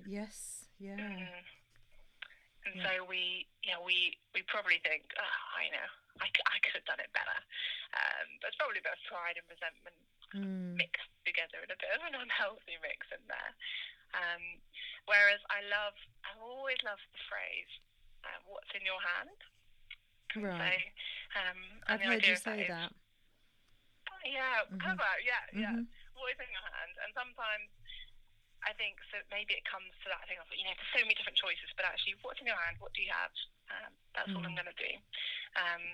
yeah. 0.05 0.27
Yes. 0.27 0.67
Yeah. 0.81 0.99
Mm, 0.99 1.29
and 2.67 2.75
yeah. 2.77 2.85
so 2.85 2.93
we, 3.07 3.49
you 3.65 3.73
know, 3.73 3.81
we 3.81 4.17
we 4.37 4.45
probably 4.49 4.83
think, 4.85 5.07
oh, 5.17 5.39
I 5.57 5.71
know, 5.73 5.89
I, 6.21 6.29
I 6.29 6.57
could 6.61 6.77
have 6.77 6.89
done 6.89 7.01
it 7.01 7.13
better. 7.17 7.39
Um, 7.97 8.27
there's 8.45 8.57
probably 8.61 8.81
a 8.81 8.87
bit 8.87 8.97
of 8.97 9.03
pride 9.09 9.37
and 9.37 9.47
resentment 9.49 9.99
mm. 10.37 10.77
mixed 10.77 11.11
together 11.25 11.63
in 11.65 11.71
a 11.73 11.79
bit 11.79 11.93
of 11.97 12.03
an 12.05 12.17
unhealthy 12.25 12.77
mix 12.85 13.09
in 13.15 13.23
there. 13.29 13.53
Um, 14.11 14.59
whereas 15.07 15.39
I 15.49 15.63
love, 15.71 15.95
I've 16.27 16.43
always 16.43 16.81
loved 16.83 17.07
the 17.15 17.23
phrase, 17.31 17.71
uh, 18.27 18.41
"What's 18.51 18.73
in 18.75 18.83
your 18.83 18.99
hand." 18.99 19.39
Right. 20.37 20.95
So, 21.35 21.39
um, 21.39 21.61
I've 21.87 22.03
heard 22.03 22.27
you 22.27 22.37
say 22.37 22.67
that. 22.69 22.93
Yeah, 24.25 24.69
mm-hmm. 24.69 24.95
about 24.97 25.19
yeah, 25.25 25.45
yeah. 25.53 25.75
Mm-hmm. 25.75 26.19
What 26.19 26.37
is 26.37 26.41
in 26.41 26.53
your 26.53 26.67
hand? 26.77 26.93
And 27.01 27.11
sometimes 27.17 27.69
I 28.61 28.77
think 28.77 29.01
so. 29.09 29.17
Maybe 29.33 29.57
it 29.57 29.65
comes 29.65 29.89
to 30.05 30.07
that 30.13 30.25
thing 30.29 30.37
of 30.37 30.49
you 30.53 30.65
know, 30.69 30.77
there's 30.77 30.93
so 30.93 31.01
many 31.01 31.17
different 31.17 31.41
choices, 31.41 31.73
but 31.77 31.89
actually, 31.89 32.21
what's 32.21 32.41
in 32.41 32.49
your 32.49 32.61
hand? 32.61 32.77
What 32.81 32.93
do 32.93 33.01
you 33.01 33.13
have? 33.13 33.33
Um, 33.73 33.93
that's 34.13 34.29
mm. 34.29 34.37
all 34.37 34.45
I'm 34.45 34.53
mm. 34.53 34.61
going 34.61 34.73
to 34.73 34.81
do. 34.81 34.93
Um, 35.57 35.85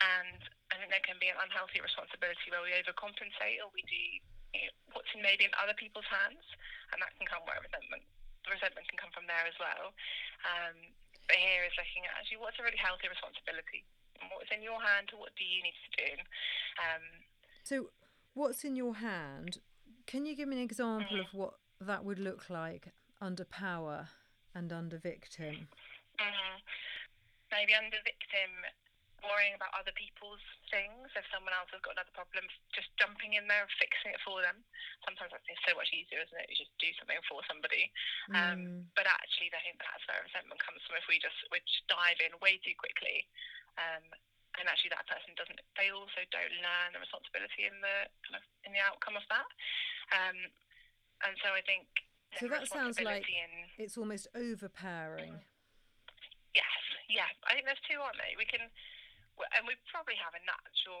and 0.00 0.40
I 0.72 0.80
think 0.80 0.92
there 0.92 1.04
can 1.04 1.20
be 1.20 1.28
an 1.28 1.40
unhealthy 1.40 1.80
responsibility 1.80 2.48
where 2.48 2.64
we 2.64 2.72
overcompensate 2.72 3.60
or 3.60 3.68
we 3.76 3.84
do 3.84 4.02
you 4.56 4.68
know, 4.68 4.96
what's 4.96 5.12
in 5.12 5.20
maybe 5.20 5.44
in 5.44 5.52
other 5.60 5.76
people's 5.76 6.08
hands, 6.08 6.44
and 6.92 6.98
that 7.00 7.12
can 7.20 7.28
come 7.28 7.44
where 7.44 7.60
resentment. 7.60 8.04
The 8.48 8.56
resentment 8.56 8.88
can 8.88 8.96
come 8.96 9.12
from 9.12 9.28
there 9.28 9.44
as 9.44 9.56
well. 9.60 9.92
Um, 10.48 10.76
but 11.30 11.38
here 11.38 11.62
is 11.62 11.76
looking 11.78 12.02
at 12.10 12.18
actually 12.18 12.42
what's 12.42 12.58
a 12.58 12.64
really 12.66 12.80
healthy 12.80 13.06
responsibility 13.06 13.86
what's 14.28 14.50
in 14.52 14.60
your 14.60 14.76
hand 14.82 15.08
what 15.16 15.32
do 15.38 15.46
you 15.46 15.62
need 15.64 15.78
to 15.78 15.90
do 15.96 16.10
um, 16.82 17.04
so 17.70 17.90
what's 18.34 18.64
in 18.64 18.74
your 18.74 18.98
hand 18.98 19.58
can 20.06 20.26
you 20.26 20.34
give 20.34 20.48
me 20.50 20.56
an 20.56 20.62
example 20.62 21.22
of 21.22 21.30
what 21.32 21.54
that 21.80 22.04
would 22.04 22.18
look 22.18 22.50
like 22.50 22.90
under 23.22 23.44
power 23.44 24.08
and 24.54 24.72
under 24.72 24.98
victim 24.98 25.68
mm-hmm. 26.18 26.56
maybe 27.54 27.70
under 27.78 27.96
victim 28.02 28.50
worrying 29.22 29.52
about 29.52 29.72
other 29.76 29.92
people's 29.96 30.40
things. 30.72 31.12
If 31.12 31.28
someone 31.28 31.52
else 31.52 31.68
has 31.76 31.84
got 31.84 31.96
another 31.96 32.14
problem, 32.16 32.48
just 32.72 32.88
jumping 32.96 33.36
in 33.36 33.44
there 33.48 33.68
and 33.68 33.72
fixing 33.76 34.16
it 34.16 34.22
for 34.24 34.40
them. 34.40 34.64
Sometimes 35.04 35.32
it's 35.44 35.60
so 35.68 35.76
much 35.76 35.92
easier, 35.92 36.24
isn't 36.24 36.40
it? 36.40 36.48
You 36.48 36.56
just 36.56 36.72
do 36.80 36.88
something 36.96 37.20
for 37.28 37.44
somebody. 37.44 37.92
Um, 38.32 38.32
mm. 38.32 38.40
Um, 38.40 38.60
but 38.96 39.04
actually, 39.04 39.52
I 39.52 39.60
think 39.60 39.76
that's 39.80 40.04
where 40.08 40.24
resentment 40.24 40.60
comes 40.64 40.80
from. 40.88 40.96
If 40.96 41.06
we 41.08 41.20
just 41.20 41.36
we 41.52 41.60
just 41.64 41.84
dive 41.84 42.20
in 42.24 42.32
way 42.40 42.56
too 42.64 42.76
quickly, 42.80 43.28
um, 43.76 44.04
and 44.58 44.66
actually 44.66 44.90
that 44.90 45.06
person 45.06 45.36
doesn't, 45.38 45.60
they 45.78 45.94
also 45.94 46.20
don't 46.34 46.54
learn 46.58 46.96
the 46.96 47.00
responsibility 47.02 47.68
in 47.68 47.76
the 47.78 47.96
kind 48.26 48.36
of 48.40 48.44
in 48.66 48.74
the 48.74 48.82
outcome 48.82 49.14
of 49.14 49.26
that. 49.30 49.48
Um, 50.10 50.38
and 51.26 51.34
so 51.44 51.54
I 51.54 51.62
think. 51.62 51.86
So 52.38 52.46
that 52.46 52.70
sounds 52.70 52.98
like 53.02 53.26
in, 53.26 53.52
it's 53.78 53.98
almost 53.98 54.30
overpowering. 54.34 55.42
Yes, 56.54 56.82
yeah. 57.10 57.30
I 57.46 57.58
think 57.58 57.66
there's 57.66 57.82
two, 57.86 57.98
aren't 57.98 58.18
they? 58.18 58.38
We 58.38 58.46
can 58.46 58.70
and 59.56 59.64
we 59.64 59.76
probably 59.88 60.18
have 60.20 60.36
a 60.36 60.42
natural 60.44 61.00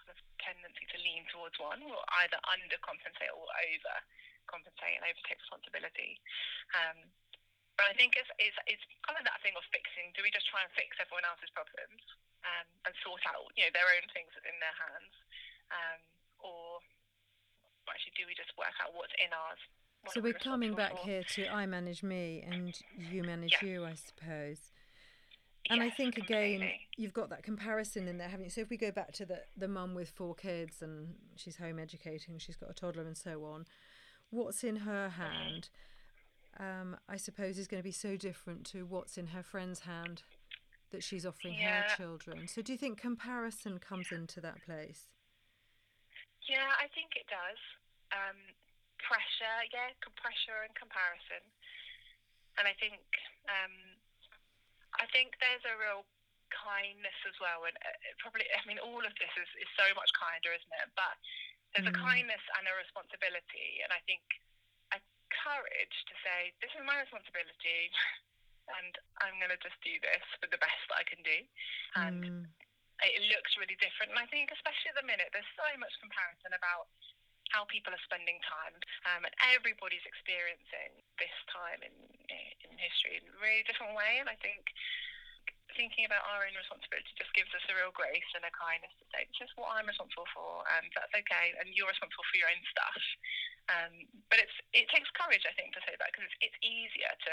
sort 0.00 0.16
of 0.16 0.18
tendency 0.40 0.84
to 0.88 0.98
lean 1.02 1.28
towards 1.28 1.56
one, 1.60 1.84
or 1.84 2.00
either 2.24 2.38
undercompensate 2.48 3.32
or 3.34 3.44
overcompensate 3.44 4.96
and 4.96 5.04
overtake 5.04 5.40
responsibility. 5.42 6.16
Um, 6.72 7.04
but 7.76 7.92
I 7.92 7.94
think 7.98 8.16
it's, 8.16 8.32
it's, 8.40 8.56
it's 8.64 8.80
kind 9.04 9.20
of 9.20 9.28
that 9.28 9.36
thing 9.44 9.52
of 9.52 9.64
fixing. 9.68 10.08
Do 10.16 10.24
we 10.24 10.32
just 10.32 10.48
try 10.48 10.64
and 10.64 10.72
fix 10.72 10.96
everyone 10.96 11.28
else's 11.28 11.52
problems 11.52 12.00
um, 12.46 12.66
and 12.86 12.92
sort 13.02 13.20
out, 13.26 13.50
you 13.58 13.66
know, 13.66 13.72
their 13.74 13.90
own 13.98 14.06
things 14.14 14.30
in 14.46 14.56
their 14.62 14.76
hands, 14.78 15.14
um, 15.74 16.00
or 16.40 16.78
actually 17.90 18.14
do 18.14 18.26
we 18.26 18.34
just 18.38 18.50
work 18.58 18.74
out 18.82 18.94
what's 18.94 19.14
in 19.18 19.30
ours 19.34 19.62
what 20.02 20.14
So 20.14 20.20
we 20.20 20.32
we're 20.32 20.38
coming 20.38 20.74
back 20.74 20.92
for? 20.92 21.04
here 21.06 21.24
to 21.34 21.46
I 21.48 21.66
manage 21.66 22.02
me 22.02 22.44
and 22.46 22.78
you 22.96 23.22
manage 23.22 23.52
Yeah. 23.62 23.68
you, 23.68 23.84
I 23.84 23.94
suppose. 23.94 24.72
And 25.68 25.82
I 25.82 25.90
think 25.90 26.16
again, 26.16 26.60
completely. 26.60 26.80
you've 26.96 27.12
got 27.12 27.30
that 27.30 27.42
comparison 27.42 28.06
in 28.06 28.18
there, 28.18 28.28
haven't 28.28 28.44
you? 28.44 28.50
So 28.50 28.60
if 28.60 28.70
we 28.70 28.76
go 28.76 28.92
back 28.92 29.12
to 29.14 29.26
the 29.26 29.40
the 29.56 29.66
mum 29.68 29.94
with 29.94 30.08
four 30.10 30.34
kids 30.34 30.80
and 30.80 31.14
she's 31.34 31.56
home 31.56 31.78
educating, 31.78 32.38
she's 32.38 32.56
got 32.56 32.70
a 32.70 32.74
toddler 32.74 33.02
and 33.02 33.16
so 33.16 33.44
on, 33.44 33.66
what's 34.30 34.62
in 34.62 34.76
her 34.76 35.08
hand, 35.08 35.70
um, 36.58 36.96
I 37.08 37.16
suppose, 37.16 37.58
is 37.58 37.66
going 37.66 37.80
to 37.80 37.84
be 37.84 37.90
so 37.90 38.16
different 38.16 38.64
to 38.66 38.84
what's 38.86 39.18
in 39.18 39.28
her 39.28 39.42
friend's 39.42 39.80
hand 39.80 40.22
that 40.90 41.02
she's 41.02 41.26
offering 41.26 41.54
her 41.54 41.84
children. 41.96 42.46
So 42.48 42.62
do 42.62 42.72
you 42.72 42.78
think 42.78 42.98
comparison 42.98 43.78
comes 43.78 44.12
into 44.12 44.40
that 44.40 44.62
place? 44.64 45.08
Yeah, 46.46 46.70
I 46.78 46.86
think 46.94 47.18
it 47.18 47.26
does. 47.26 47.58
Um, 48.14 48.38
pressure, 49.02 49.58
yeah, 49.74 49.90
pressure 50.14 50.62
and 50.62 50.70
comparison, 50.78 51.42
and 52.54 52.70
I 52.70 52.74
think 52.78 53.02
um, 53.50 53.74
I 55.02 55.10
think 55.10 55.34
there's 55.42 55.66
a 55.66 55.74
real 55.74 56.06
kindness 56.54 57.18
as 57.26 57.34
well, 57.42 57.66
and 57.66 57.74
uh, 57.82 57.98
probably 58.22 58.46
I 58.46 58.62
mean 58.62 58.78
all 58.78 59.02
of 59.02 59.10
this 59.18 59.32
is, 59.34 59.50
is 59.58 59.70
so 59.74 59.90
much 59.98 60.10
kinder, 60.14 60.54
isn't 60.54 60.74
it? 60.86 60.88
But 60.94 61.18
there's 61.74 61.90
a 61.90 61.96
Mm. 61.98 62.06
kindness 62.06 62.44
and 62.56 62.64
a 62.70 62.74
responsibility, 62.78 63.82
and 63.82 63.90
I 63.90 63.98
think 64.06 64.22
a 64.94 65.02
courage 65.34 65.96
to 66.06 66.14
say 66.22 66.54
this 66.62 66.70
is 66.78 66.82
my 66.86 67.02
responsibility. 67.02 67.90
And 68.66 68.92
I'm 69.22 69.38
going 69.38 69.54
to 69.54 69.60
just 69.62 69.78
do 69.82 69.94
this 70.02 70.24
for 70.42 70.50
the 70.50 70.58
best 70.58 70.82
that 70.90 70.98
I 71.00 71.06
can 71.06 71.22
do. 71.22 71.38
And 72.02 72.22
Mm. 72.26 72.44
it 73.06 73.22
looks 73.30 73.54
really 73.60 73.76
different. 73.78 74.10
And 74.12 74.20
I 74.20 74.26
think, 74.26 74.50
especially 74.50 74.90
at 74.90 74.98
the 74.98 75.06
minute, 75.06 75.30
there's 75.32 75.52
so 75.54 75.68
much 75.78 75.94
comparison 76.02 76.52
about 76.56 76.88
how 77.54 77.62
people 77.70 77.94
are 77.94 78.02
spending 78.02 78.42
time, 78.42 78.74
um, 79.06 79.22
and 79.22 79.34
everybody's 79.54 80.02
experiencing 80.02 80.98
this 81.14 81.36
time 81.46 81.78
in 81.86 81.94
in 82.26 82.74
history 82.74 83.22
in 83.22 83.24
a 83.30 83.38
really 83.38 83.62
different 83.70 83.94
way. 83.94 84.18
And 84.18 84.26
I 84.26 84.34
think 84.42 84.66
thinking 85.78 86.08
about 86.08 86.26
our 86.26 86.42
own 86.42 86.56
responsibility 86.58 87.06
just 87.14 87.30
gives 87.36 87.52
us 87.54 87.62
a 87.70 87.74
real 87.76 87.92
grace 87.94 88.30
and 88.34 88.42
a 88.42 88.50
kindness 88.50 88.90
to 88.98 89.06
say, 89.14 89.28
this 89.30 89.46
is 89.46 89.52
what 89.54 89.76
I'm 89.76 89.86
responsible 89.86 90.26
for, 90.34 90.66
and 90.74 90.90
that's 90.96 91.12
okay, 91.14 91.54
and 91.60 91.70
you're 91.70 91.86
responsible 91.90 92.26
for 92.26 92.36
your 92.40 92.50
own 92.50 92.62
stuff. 92.66 93.02
Um, 93.70 93.94
but 94.30 94.42
it's 94.42 94.56
it 94.74 94.90
takes 94.90 95.06
courage, 95.14 95.46
I 95.46 95.54
think, 95.54 95.70
to 95.78 95.82
say 95.86 95.94
that 95.94 96.10
because 96.10 96.26
it's, 96.26 96.50
it's 96.50 96.58
easier 96.66 97.12
to 97.12 97.32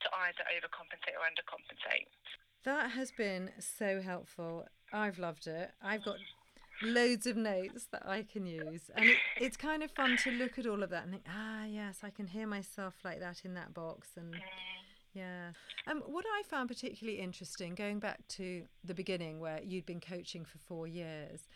to 0.00 0.08
either 0.26 0.42
overcompensate 0.54 1.14
or 1.16 1.24
undercompensate. 1.26 2.06
That 2.64 2.90
has 2.92 3.12
been 3.12 3.50
so 3.60 4.00
helpful. 4.00 4.66
I've 4.92 5.18
loved 5.18 5.46
it. 5.46 5.70
I've 5.82 6.04
got 6.04 6.16
loads 6.82 7.26
of 7.26 7.36
notes 7.36 7.86
that 7.92 8.06
I 8.06 8.22
can 8.22 8.44
use. 8.46 8.90
And 8.94 9.04
it, 9.06 9.16
it's 9.40 9.56
kind 9.56 9.82
of 9.82 9.90
fun 9.92 10.16
to 10.24 10.30
look 10.30 10.58
at 10.58 10.66
all 10.66 10.82
of 10.82 10.90
that 10.90 11.04
and 11.04 11.12
think, 11.12 11.24
ah, 11.28 11.64
yes, 11.64 12.00
I 12.02 12.10
can 12.10 12.26
hear 12.26 12.46
myself 12.46 12.94
like 13.04 13.20
that 13.20 13.42
in 13.44 13.54
that 13.54 13.72
box. 13.74 14.08
And 14.16 14.34
Mm. 14.34 14.40
yeah. 15.14 15.50
Um, 15.86 16.02
what 16.06 16.24
I 16.26 16.42
found 16.42 16.68
particularly 16.68 17.20
interesting, 17.20 17.74
going 17.74 18.00
back 18.00 18.26
to 18.30 18.64
the 18.84 18.94
beginning 18.94 19.40
where 19.40 19.60
you'd 19.62 19.86
been 19.86 20.00
coaching 20.00 20.44
for 20.44 20.58
four 20.58 20.86
years, 20.86 21.46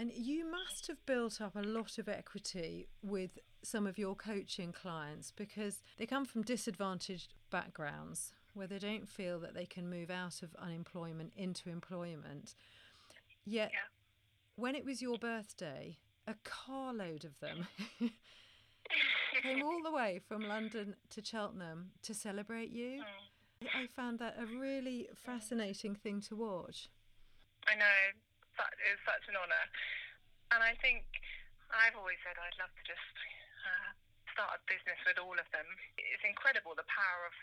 and 0.00 0.10
you 0.14 0.50
must 0.50 0.86
have 0.86 1.04
built 1.04 1.42
up 1.42 1.54
a 1.54 1.60
lot 1.60 1.98
of 1.98 2.08
equity 2.08 2.88
with 3.02 3.38
some 3.62 3.86
of 3.86 3.98
your 3.98 4.14
coaching 4.14 4.72
clients 4.72 5.30
because 5.36 5.82
they 5.98 6.06
come 6.06 6.24
from 6.24 6.40
disadvantaged 6.40 7.34
backgrounds 7.50 8.32
where 8.54 8.66
they 8.66 8.78
don't 8.78 9.06
feel 9.06 9.38
that 9.38 9.52
they 9.52 9.66
can 9.66 9.90
move 9.90 10.10
out 10.10 10.42
of 10.42 10.54
unemployment 10.58 11.34
into 11.36 11.68
employment. 11.68 12.54
Yet, 13.44 13.72
Yeah. 13.74 13.80
when 14.56 14.74
it 14.74 14.86
was 14.86 15.02
your 15.02 15.18
birthday, 15.18 15.98
a 16.26 16.34
carload 16.44 17.26
of 17.26 17.38
them 17.40 17.66
came 19.42 19.62
all 19.62 19.82
the 19.82 19.92
way 19.92 20.18
from 20.26 20.48
London 20.48 20.96
to 21.10 21.22
Cheltenham 21.22 21.90
to 22.04 22.14
celebrate 22.14 22.70
you. 22.70 23.02
Mm. 23.62 23.68
I 23.74 23.86
found 23.94 24.18
that 24.20 24.38
a 24.40 24.46
really 24.46 25.10
fascinating 25.14 25.94
thing 25.94 26.22
to 26.22 26.36
watch. 26.36 26.88
I 27.68 27.74
know 27.74 27.84
that 28.60 28.76
is 28.84 29.00
such 29.08 29.24
an 29.32 29.40
honour, 29.40 29.64
and 30.52 30.60
I 30.60 30.76
think 30.84 31.08
I've 31.72 31.96
always 31.96 32.20
said 32.20 32.36
I'd 32.36 32.60
love 32.60 32.70
to 32.76 32.84
just 32.84 33.14
uh, 33.64 33.90
start 34.36 34.58
a 34.58 34.60
business 34.68 35.00
with 35.08 35.16
all 35.16 35.34
of 35.34 35.48
them. 35.50 35.66
It's 35.96 36.22
incredible 36.22 36.76
the 36.76 36.86
power 36.86 37.24
of 37.24 37.36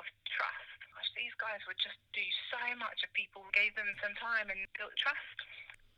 of 0.00 0.06
trust. 0.30 0.78
Gosh, 0.94 1.10
these 1.14 1.34
guys 1.38 1.60
would 1.66 1.78
just 1.78 1.98
do 2.14 2.24
so 2.50 2.62
much 2.78 3.02
if 3.02 3.10
people 3.14 3.44
gave 3.54 3.74
them 3.74 3.90
some 4.02 4.14
time 4.18 4.50
and 4.50 4.62
built 4.78 4.94
trust. 4.98 5.38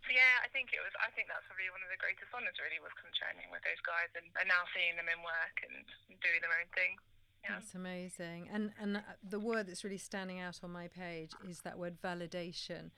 So 0.04 0.16
yeah, 0.16 0.40
I 0.40 0.48
think 0.50 0.72
it 0.72 0.80
was. 0.80 0.92
I 0.98 1.12
think 1.12 1.28
that's 1.28 1.44
probably 1.44 1.68
one 1.68 1.84
of 1.84 1.92
the 1.92 2.00
greatest 2.00 2.32
honours. 2.32 2.56
Really, 2.58 2.80
was 2.80 2.96
concerning 2.96 3.52
with 3.52 3.60
those 3.62 3.80
guys, 3.84 4.08
and, 4.16 4.26
and 4.40 4.48
now 4.48 4.64
seeing 4.72 4.96
them 4.96 5.08
in 5.12 5.20
work 5.20 5.56
and 5.62 5.84
doing 6.24 6.40
their 6.40 6.54
own 6.56 6.70
thing. 6.72 6.96
Yeah. 7.44 7.56
That's 7.56 7.76
amazing. 7.76 8.48
And 8.52 8.72
and 8.80 9.04
the 9.20 9.40
word 9.40 9.68
that's 9.68 9.84
really 9.84 10.00
standing 10.00 10.40
out 10.40 10.60
on 10.64 10.72
my 10.72 10.88
page 10.88 11.32
is 11.48 11.60
that 11.62 11.76
word 11.76 12.00
validation. 12.00 12.92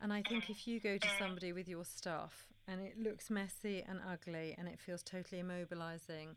And 0.00 0.12
I 0.12 0.22
think 0.22 0.50
if 0.50 0.66
you 0.66 0.80
go 0.80 0.98
to 0.98 1.08
somebody 1.18 1.52
with 1.52 1.68
your 1.68 1.84
stuff 1.84 2.46
and 2.68 2.80
it 2.80 2.98
looks 2.98 3.30
messy 3.30 3.84
and 3.86 4.00
ugly 4.10 4.54
and 4.58 4.68
it 4.68 4.78
feels 4.78 5.02
totally 5.02 5.42
immobilizing 5.42 6.36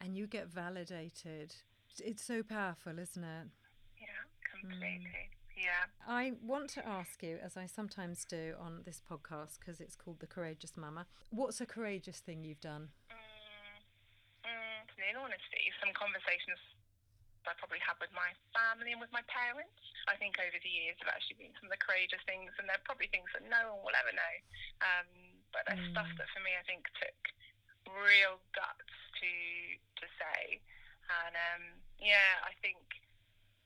and 0.00 0.16
you 0.16 0.26
get 0.26 0.48
validated, 0.48 1.54
it's 1.98 2.24
so 2.24 2.42
powerful, 2.42 2.98
isn't 2.98 3.24
it? 3.24 3.48
Yeah, 4.00 4.24
completely. 4.50 5.30
Yeah. 5.56 5.90
I 6.06 6.34
want 6.40 6.70
to 6.78 6.86
ask 6.86 7.22
you, 7.22 7.38
as 7.42 7.56
I 7.56 7.66
sometimes 7.66 8.24
do 8.24 8.54
on 8.60 8.82
this 8.84 9.02
podcast, 9.02 9.58
because 9.58 9.80
it's 9.80 9.96
called 9.96 10.20
The 10.20 10.26
Courageous 10.26 10.76
Mama, 10.76 11.06
what's 11.30 11.60
a 11.60 11.66
courageous 11.66 12.20
thing 12.20 12.44
you've 12.44 12.60
done? 12.60 12.90
Mm, 13.10 14.46
mm, 14.46 15.10
in 15.10 15.16
honesty, 15.18 15.66
some 15.82 15.90
conversations 15.98 16.62
I 17.46 17.54
probably 17.60 17.80
had 17.84 17.96
with 18.02 18.10
my 18.16 18.30
family 18.56 18.90
and 18.96 19.00
with 19.00 19.12
my 19.14 19.22
parents. 19.30 19.78
I 20.10 20.16
think 20.18 20.38
over 20.40 20.58
the 20.58 20.72
years 20.72 20.98
have 21.04 21.12
actually 21.12 21.38
been 21.44 21.54
some 21.60 21.70
of 21.70 21.74
the 21.76 21.82
courageous 21.82 22.22
things, 22.26 22.50
and 22.58 22.66
they're 22.66 22.82
probably 22.88 23.06
things 23.12 23.28
that 23.36 23.46
no 23.46 23.76
one 23.78 23.86
will 23.86 23.96
ever 23.98 24.14
know. 24.14 24.34
Um, 24.82 25.08
but 25.54 25.64
they're 25.68 25.80
stuff 25.92 26.08
Mm. 26.12 26.18
that 26.20 26.28
for 26.34 26.40
me 26.44 26.52
I 26.58 26.64
think 26.68 26.84
took 26.98 27.20
real 27.88 28.40
guts 28.52 28.92
to 29.20 29.30
to 30.02 30.06
say. 30.20 30.60
And 31.08 31.34
um, 31.36 31.62
yeah, 32.00 32.42
I 32.44 32.52
think. 32.60 32.78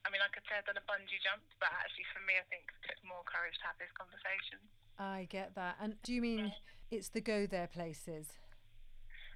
I 0.04 0.10
mean, 0.10 0.18
I 0.18 0.26
could 0.34 0.42
say 0.50 0.58
I've 0.58 0.66
done 0.66 0.74
a 0.74 0.82
bungee 0.90 1.22
jump, 1.22 1.46
but 1.62 1.70
actually, 1.78 2.02
for 2.10 2.18
me, 2.26 2.34
I 2.34 2.42
think 2.50 2.66
it 2.74 2.82
took 2.90 2.98
more 3.06 3.22
courage 3.22 3.54
to 3.62 3.66
have 3.70 3.78
this 3.78 3.90
conversation. 3.94 4.58
I 4.98 5.30
get 5.30 5.54
that. 5.54 5.78
And 5.80 5.94
do 6.02 6.12
you 6.12 6.20
mean 6.20 6.50
it's 6.90 7.08
the 7.10 7.20
go 7.20 7.46
there 7.46 7.68
places? 7.68 8.34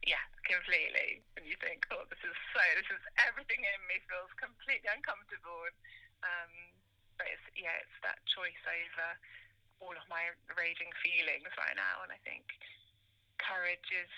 Yeah, 0.07 0.23
completely. 0.47 1.27
And 1.35 1.43
you 1.43 1.59
think, 1.59 1.83
oh, 1.91 2.07
this 2.07 2.23
is 2.23 2.39
so, 2.55 2.63
this 2.79 2.87
is 2.95 3.03
everything 3.27 3.67
in 3.67 3.81
me 3.91 3.99
feels 4.07 4.31
completely 4.39 4.87
uncomfortable. 4.87 5.67
And, 5.67 5.77
um, 6.23 6.53
but 7.19 7.27
it's, 7.27 7.43
yeah, 7.59 7.75
it's 7.83 7.99
that 8.07 8.23
choice 8.31 8.63
over 8.71 9.09
all 9.83 9.95
of 9.99 10.07
my 10.07 10.31
raging 10.55 10.95
feelings 11.03 11.51
right 11.59 11.75
now. 11.75 12.07
And 12.07 12.15
I 12.15 12.23
think 12.23 12.47
courage 13.43 13.91
is, 13.91 14.09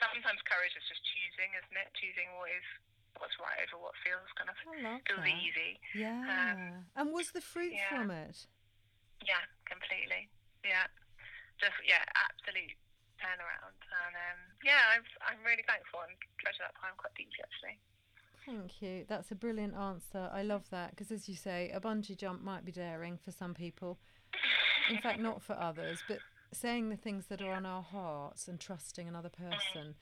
sometimes 0.00 0.40
courage 0.48 0.72
is 0.72 0.86
just 0.88 1.04
choosing, 1.12 1.52
isn't 1.60 1.76
it? 1.76 1.92
Choosing 2.00 2.32
what 2.40 2.48
is, 2.48 2.64
what's 3.20 3.36
right 3.36 3.60
over 3.68 3.84
what 3.84 3.94
feels 4.00 4.26
kind 4.40 4.48
of, 4.48 4.56
feels 4.64 4.80
that. 4.80 5.44
easy. 5.44 5.76
Yeah. 5.92 6.80
and 6.96 7.12
was 7.12 7.36
the 7.36 7.44
fruit 7.44 7.76
yeah. 7.76 7.92
from 7.92 8.08
it? 8.08 8.48
Yeah, 9.20 9.44
completely. 9.68 10.32
Yeah. 10.64 10.88
Just, 11.60 11.76
yeah, 11.84 12.02
absolute 12.16 12.74
turnaround. 13.24 13.72
And 13.72 14.12
um, 14.12 14.38
yeah, 14.60 14.92
I'm, 14.92 15.04
I'm 15.24 15.40
really 15.40 15.64
thankful 15.64 16.04
and 16.04 16.12
treasure 16.36 16.68
that 16.68 16.76
time 16.76 16.92
quite 17.00 17.16
deeply, 17.16 17.40
actually. 17.40 17.80
Thank 18.44 18.82
you. 18.82 19.04
That's 19.08 19.32
a 19.32 19.34
brilliant 19.34 19.74
answer. 19.74 20.28
I 20.32 20.42
love 20.42 20.68
that 20.70 20.90
because, 20.90 21.10
as 21.10 21.28
you 21.28 21.34
say, 21.34 21.72
a 21.72 21.80
bungee 21.80 22.16
jump 22.16 22.44
might 22.44 22.64
be 22.64 22.72
daring 22.72 23.16
for 23.16 23.32
some 23.32 23.54
people. 23.54 23.98
In 24.90 24.98
fact, 25.00 25.18
not 25.18 25.40
for 25.40 25.54
others, 25.54 26.00
but 26.06 26.18
saying 26.52 26.90
the 26.90 26.96
things 26.96 27.26
that 27.28 27.40
are 27.40 27.52
on 27.52 27.64
our 27.64 27.82
hearts 27.82 28.46
and 28.48 28.60
trusting 28.60 29.08
another 29.08 29.30
person 29.30 29.94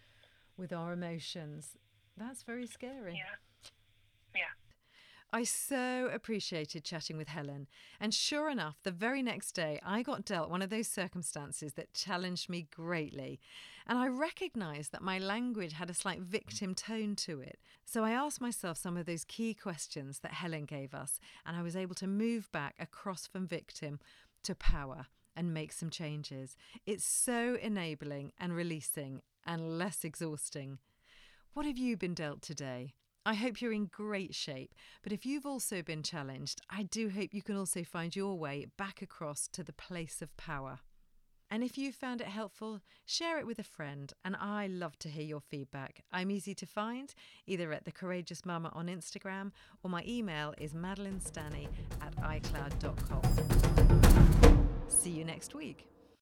with 0.57 0.73
our 0.73 0.93
emotions, 0.93 1.77
that's 2.17 2.43
very 2.43 2.67
scary. 2.67 3.13
Yeah. 3.13 3.19
Yeah. 3.19 3.52
I 5.35 5.45
so 5.45 6.11
appreciated 6.13 6.85
chatting 6.85 7.17
with 7.17 7.29
Helen. 7.29 7.67
And 7.99 8.13
sure 8.13 8.51
enough, 8.51 8.77
the 8.83 8.91
very 8.91 9.23
next 9.23 9.53
day, 9.53 9.81
I 9.83 10.03
got 10.03 10.27
dealt 10.27 10.51
one 10.51 10.61
of 10.61 10.69
those 10.69 10.89
circumstances 10.89 11.73
that 11.73 11.95
challenged 11.95 12.51
me 12.51 12.69
greatly. 12.71 13.41
And 13.87 13.99
I 13.99 14.09
recognised 14.09 14.93
that 14.93 15.01
my 15.01 15.19
language 15.19 15.73
had 15.73 15.89
a 15.89 15.95
slight 15.95 16.21
victim 16.21 16.75
tone 16.75 17.17
to 17.17 17.41
it. 17.41 17.59
So 17.87 18.05
I 18.05 18.11
asked 18.11 18.43
myself 18.43 18.77
some 18.77 18.99
of 18.99 19.07
those 19.07 19.25
key 19.25 19.55
questions 19.55 20.19
that 20.19 20.35
Helen 20.35 20.67
gave 20.67 20.93
us, 20.93 21.19
and 21.47 21.57
I 21.57 21.63
was 21.63 21.77
able 21.77 21.95
to 21.97 22.07
move 22.07 22.53
back 22.53 22.75
across 22.79 23.27
from 23.27 23.47
victim 23.47 24.01
to 24.43 24.55
power 24.55 25.07
and 25.35 25.55
make 25.55 25.73
some 25.73 25.89
changes. 25.89 26.59
It's 26.85 27.05
so 27.05 27.57
enabling 27.63 28.33
and 28.39 28.55
releasing 28.55 29.23
and 29.47 29.79
less 29.79 30.05
exhausting. 30.05 30.79
What 31.55 31.65
have 31.65 31.79
you 31.79 31.97
been 31.97 32.13
dealt 32.13 32.43
today? 32.43 32.93
I 33.25 33.35
hope 33.35 33.61
you're 33.61 33.73
in 33.73 33.87
great 33.87 34.35
shape, 34.35 34.75
but 35.03 35.13
if 35.13 35.25
you've 35.25 35.47
also 35.47 35.81
been 35.81 36.03
challenged, 36.03 36.61
I 36.69 36.83
do 36.83 37.09
hope 37.09 37.33
you 37.33 37.43
can 37.43 37.57
also 37.57 37.85
find 37.85 38.17
your 38.17 38.37
way 38.37 38.67
back 38.77 39.01
across 39.01 39.47
to 39.53 39.63
the 39.63 39.73
place 39.73 40.21
of 40.23 40.37
power. 40.37 40.81
And 41.53 41.63
if 41.63 41.77
you 41.77 41.93
found 41.93 42.21
it 42.23 42.29
helpful, 42.29 42.81
share 43.05 43.39
it 43.39 43.47
with 43.47 43.59
a 43.59 43.63
friend. 43.63 44.11
And 44.25 44.35
I 44.37 44.69
love 44.69 44.99
to 45.01 45.09
hear 45.11 45.23
your 45.23 45.43
feedback. 45.43 46.03
I'm 46.11 46.31
easy 46.31 46.55
to 46.55 46.67
find 46.67 47.15
either 47.47 47.73
at 47.73 47.85
The 47.85 47.93
Courageous 47.93 48.47
Mama 48.47 48.71
on 48.73 48.87
Instagram 48.87 49.53
or 49.85 49.91
my 49.91 50.03
email 50.09 50.55
is 50.57 50.73
madeleinestanny 50.73 51.69
at 52.01 52.17
icloud.com. 52.17 53.21
See 54.89 55.11
you 55.11 55.25
next 55.25 55.55
week. 55.55 55.87